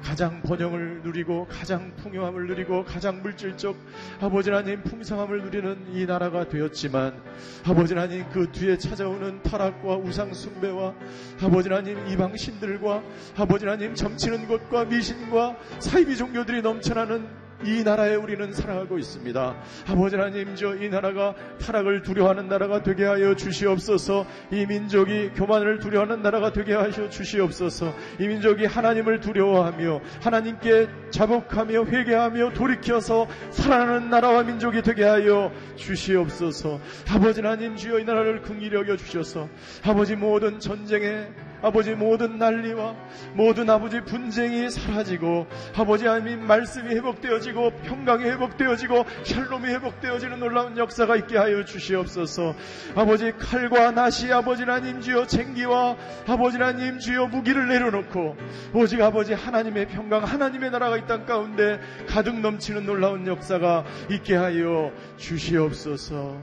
가장 0.02 0.42
번영을 0.42 1.00
누리고 1.04 1.46
가장 1.46 1.96
풍요함을 1.96 2.46
누리고 2.48 2.84
가장 2.84 3.22
물질적 3.22 3.74
아버지 4.20 4.50
하나님 4.50 4.82
풍성함을 4.82 5.44
누리는 5.44 5.94
이 5.94 6.04
나라가 6.04 6.46
되었지만 6.46 7.18
아버지 7.64 7.94
하나님 7.94 8.28
그 8.30 8.52
뒤에 8.52 8.76
찾아오는 8.76 9.42
타락과 9.42 9.96
우상 9.96 10.34
숭배와 10.34 10.94
아버지 11.40 11.70
하나님 11.70 12.06
이방 12.08 12.36
신들과 12.36 13.02
아버지 13.36 13.64
하나님 13.64 13.94
점치는 13.94 14.48
것과 14.48 14.84
미신과 14.84 15.56
사이비 15.78 16.16
종교들이 16.16 16.60
넘쳐나는 16.60 17.45
이 17.66 17.82
나라에 17.82 18.14
우리는 18.14 18.52
살아가고 18.52 18.98
있습니다. 18.98 19.56
아버지 19.88 20.16
하나님, 20.16 20.54
저 20.54 20.76
이 20.76 20.88
나라가 20.88 21.34
타락을 21.60 22.02
두려워하는 22.02 22.48
나라가 22.48 22.82
되게 22.82 23.04
하여 23.04 23.34
주시옵소서. 23.34 24.26
이 24.52 24.66
민족이 24.66 25.30
교만을 25.34 25.78
두려워하는 25.80 26.22
나라가 26.22 26.52
되게 26.52 26.74
하여 26.74 27.08
주시옵소서. 27.08 27.94
이 28.20 28.28
민족이 28.28 28.66
하나님을 28.66 29.20
두려워하며 29.20 30.00
하나님께 30.22 30.88
자복하며 31.10 31.84
회개하며 31.86 32.52
돌이켜서 32.52 33.26
살아나는 33.50 34.10
나라와 34.10 34.42
민족이 34.42 34.82
되게 34.82 35.04
하여 35.04 35.50
주시옵소서. 35.76 36.78
아버지 37.10 37.40
하나님 37.40 37.76
주여 37.76 37.98
이 38.00 38.04
나라를 38.04 38.42
긍휼히 38.42 38.74
여겨 38.74 38.96
주셔서 38.96 39.48
아버지 39.82 40.14
모든 40.14 40.60
전쟁에 40.60 41.28
아버지 41.66 41.94
모든 41.94 42.38
난리와 42.38 42.94
모든 43.34 43.68
아버지 43.68 44.00
분쟁이 44.00 44.70
사라지고 44.70 45.48
아버지 45.76 46.06
하나님 46.06 46.46
말씀이 46.46 46.94
회복되어지고 46.94 47.70
평강이 47.82 48.24
회복되어지고 48.24 49.04
샬롬이 49.24 49.66
회복되어지는 49.68 50.38
놀라운 50.38 50.78
역사가 50.78 51.16
있게 51.16 51.36
하여 51.36 51.64
주시옵소서. 51.64 52.54
아버지 52.94 53.32
칼과 53.32 53.90
낫이 53.90 54.32
아버지 54.32 54.62
하나님 54.62 55.00
주여 55.00 55.26
쟁기와 55.26 55.96
아버지 56.28 56.56
하나님 56.56 57.00
주여 57.00 57.26
무기를 57.26 57.66
내려놓고 57.66 58.36
오직 58.72 59.02
아버지 59.02 59.32
하나님의 59.34 59.88
평강 59.88 60.22
하나님의 60.22 60.70
나라가 60.70 60.96
이 60.96 61.06
땅 61.06 61.24
가운데 61.26 61.80
가득 62.08 62.38
넘치는 62.40 62.84
놀라운 62.86 63.26
역사가 63.26 63.84
있게 64.10 64.34
하여 64.36 64.92
주시옵소서. 65.16 66.36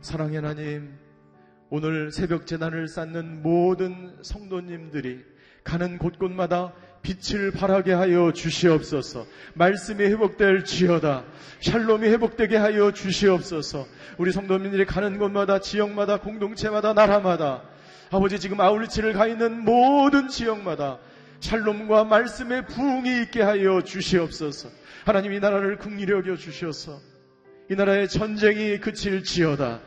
사랑의 0.00 0.36
하나님 0.36 0.97
오늘 1.70 2.10
새벽 2.12 2.46
재단을 2.46 2.88
쌓는 2.88 3.42
모든 3.42 4.16
성도님들이 4.22 5.22
가는 5.64 5.98
곳곳마다 5.98 6.72
빛을 7.02 7.52
발하게 7.52 7.92
하여 7.92 8.32
주시옵소서. 8.32 9.26
말씀이 9.52 10.02
회복될 10.02 10.64
지어다. 10.64 11.24
샬롬이 11.60 12.08
회복되게 12.08 12.56
하여 12.56 12.92
주시옵소서. 12.92 13.86
우리 14.16 14.32
성도님들이 14.32 14.86
가는 14.86 15.18
곳마다 15.18 15.60
지역마다 15.60 16.20
공동체마다 16.20 16.94
나라마다 16.94 17.64
아버지 18.10 18.40
지금 18.40 18.60
아울리치를 18.60 19.12
가 19.12 19.26
있는 19.26 19.62
모든 19.62 20.28
지역마다 20.28 20.98
샬롬과 21.40 22.04
말씀의 22.04 22.66
부흥이 22.66 23.22
있게 23.24 23.42
하여 23.42 23.82
주시옵소서. 23.82 24.70
하나님 25.04 25.34
이 25.34 25.38
나라를 25.38 25.78
여겨 26.08 26.36
주셔서 26.36 26.98
이 27.70 27.74
나라의 27.74 28.08
전쟁이 28.08 28.80
그칠 28.80 29.22
지어다. 29.22 29.80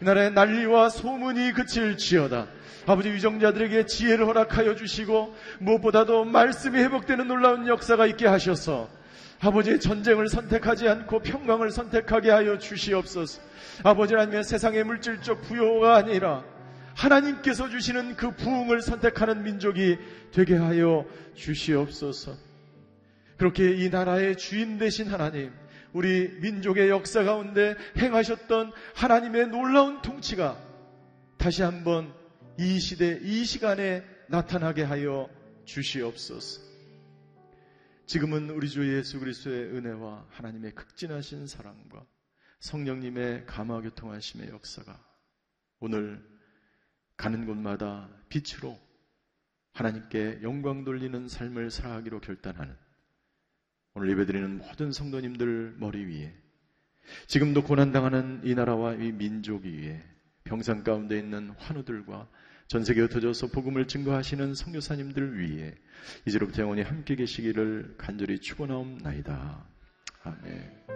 이 0.00 0.04
나라의 0.04 0.32
난리와 0.32 0.90
소문이 0.90 1.52
그칠지어다. 1.52 2.48
아버지 2.86 3.10
위정자들에게 3.10 3.86
지혜를 3.86 4.26
허락하여 4.26 4.76
주시고 4.76 5.34
무엇보다도 5.58 6.24
말씀이 6.24 6.78
회복되는 6.78 7.26
놀라운 7.26 7.66
역사가 7.66 8.06
있게 8.06 8.26
하셔서 8.26 8.88
아버지 9.40 9.78
전쟁을 9.80 10.28
선택하지 10.28 10.88
않고 10.88 11.20
평강을 11.20 11.70
선택하게 11.70 12.30
하여 12.30 12.58
주시옵소서. 12.58 13.42
아버지 13.82 14.14
하나님 14.14 14.42
세상의 14.42 14.84
물질적 14.84 15.42
부요가 15.42 15.96
아니라 15.96 16.44
하나님께서 16.94 17.68
주시는 17.68 18.16
그 18.16 18.30
부흥을 18.30 18.80
선택하는 18.80 19.42
민족이 19.42 19.98
되게 20.32 20.56
하여 20.56 21.04
주시옵소서. 21.34 22.34
그렇게 23.36 23.74
이 23.74 23.90
나라의 23.90 24.36
주인 24.36 24.78
되신 24.78 25.08
하나님, 25.08 25.52
우리 25.96 26.28
민족의 26.40 26.90
역사 26.90 27.24
가운데 27.24 27.74
행하셨던 27.96 28.70
하나님의 28.96 29.46
놀라운 29.46 30.02
통치가 30.02 30.62
다시 31.38 31.62
한번 31.62 32.12
이 32.58 32.78
시대, 32.78 33.18
이 33.22 33.46
시간에 33.46 34.04
나타나게 34.28 34.82
하여 34.82 35.30
주시옵소서. 35.64 36.60
지금은 38.04 38.50
우리 38.50 38.68
주 38.68 38.94
예수 38.94 39.18
그리스도의 39.18 39.74
은혜와 39.74 40.26
하나님의 40.28 40.74
극진하신 40.74 41.46
사랑과 41.46 42.04
성령님의 42.60 43.46
감화 43.46 43.80
교통하심의 43.80 44.50
역사가 44.50 45.02
오늘 45.80 46.22
가는 47.16 47.46
곳마다 47.46 48.10
빛으로 48.28 48.78
하나님께 49.72 50.40
영광 50.42 50.84
돌리는 50.84 51.26
삶을 51.26 51.70
살아가기로 51.70 52.20
결단하는 52.20 52.76
오늘 53.96 54.10
예배드리는 54.10 54.58
모든 54.58 54.92
성도님들 54.92 55.76
머리 55.78 56.04
위에 56.04 56.34
지금도 57.28 57.64
고난당하는 57.64 58.42
이 58.44 58.54
나라와 58.54 58.92
이 58.92 59.10
민족 59.10 59.64
위에 59.64 60.02
병상 60.44 60.84
가운데 60.84 61.18
있는 61.18 61.48
환우들과 61.56 62.28
전 62.68 62.84
세계에 62.84 63.04
흩어져서 63.04 63.46
복음을 63.46 63.88
증거하시는 63.88 64.54
성교사님들 64.54 65.38
위해 65.38 65.74
이제로부터 66.26 66.60
영원히 66.60 66.82
함께 66.82 67.16
계시기를 67.16 67.94
간절히 67.96 68.38
축원하옵나이다. 68.38 69.66
아멘. 70.24 70.95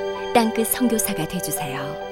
땅끝 0.33 0.67
성교사가 0.67 1.27
되주세요 1.27 2.10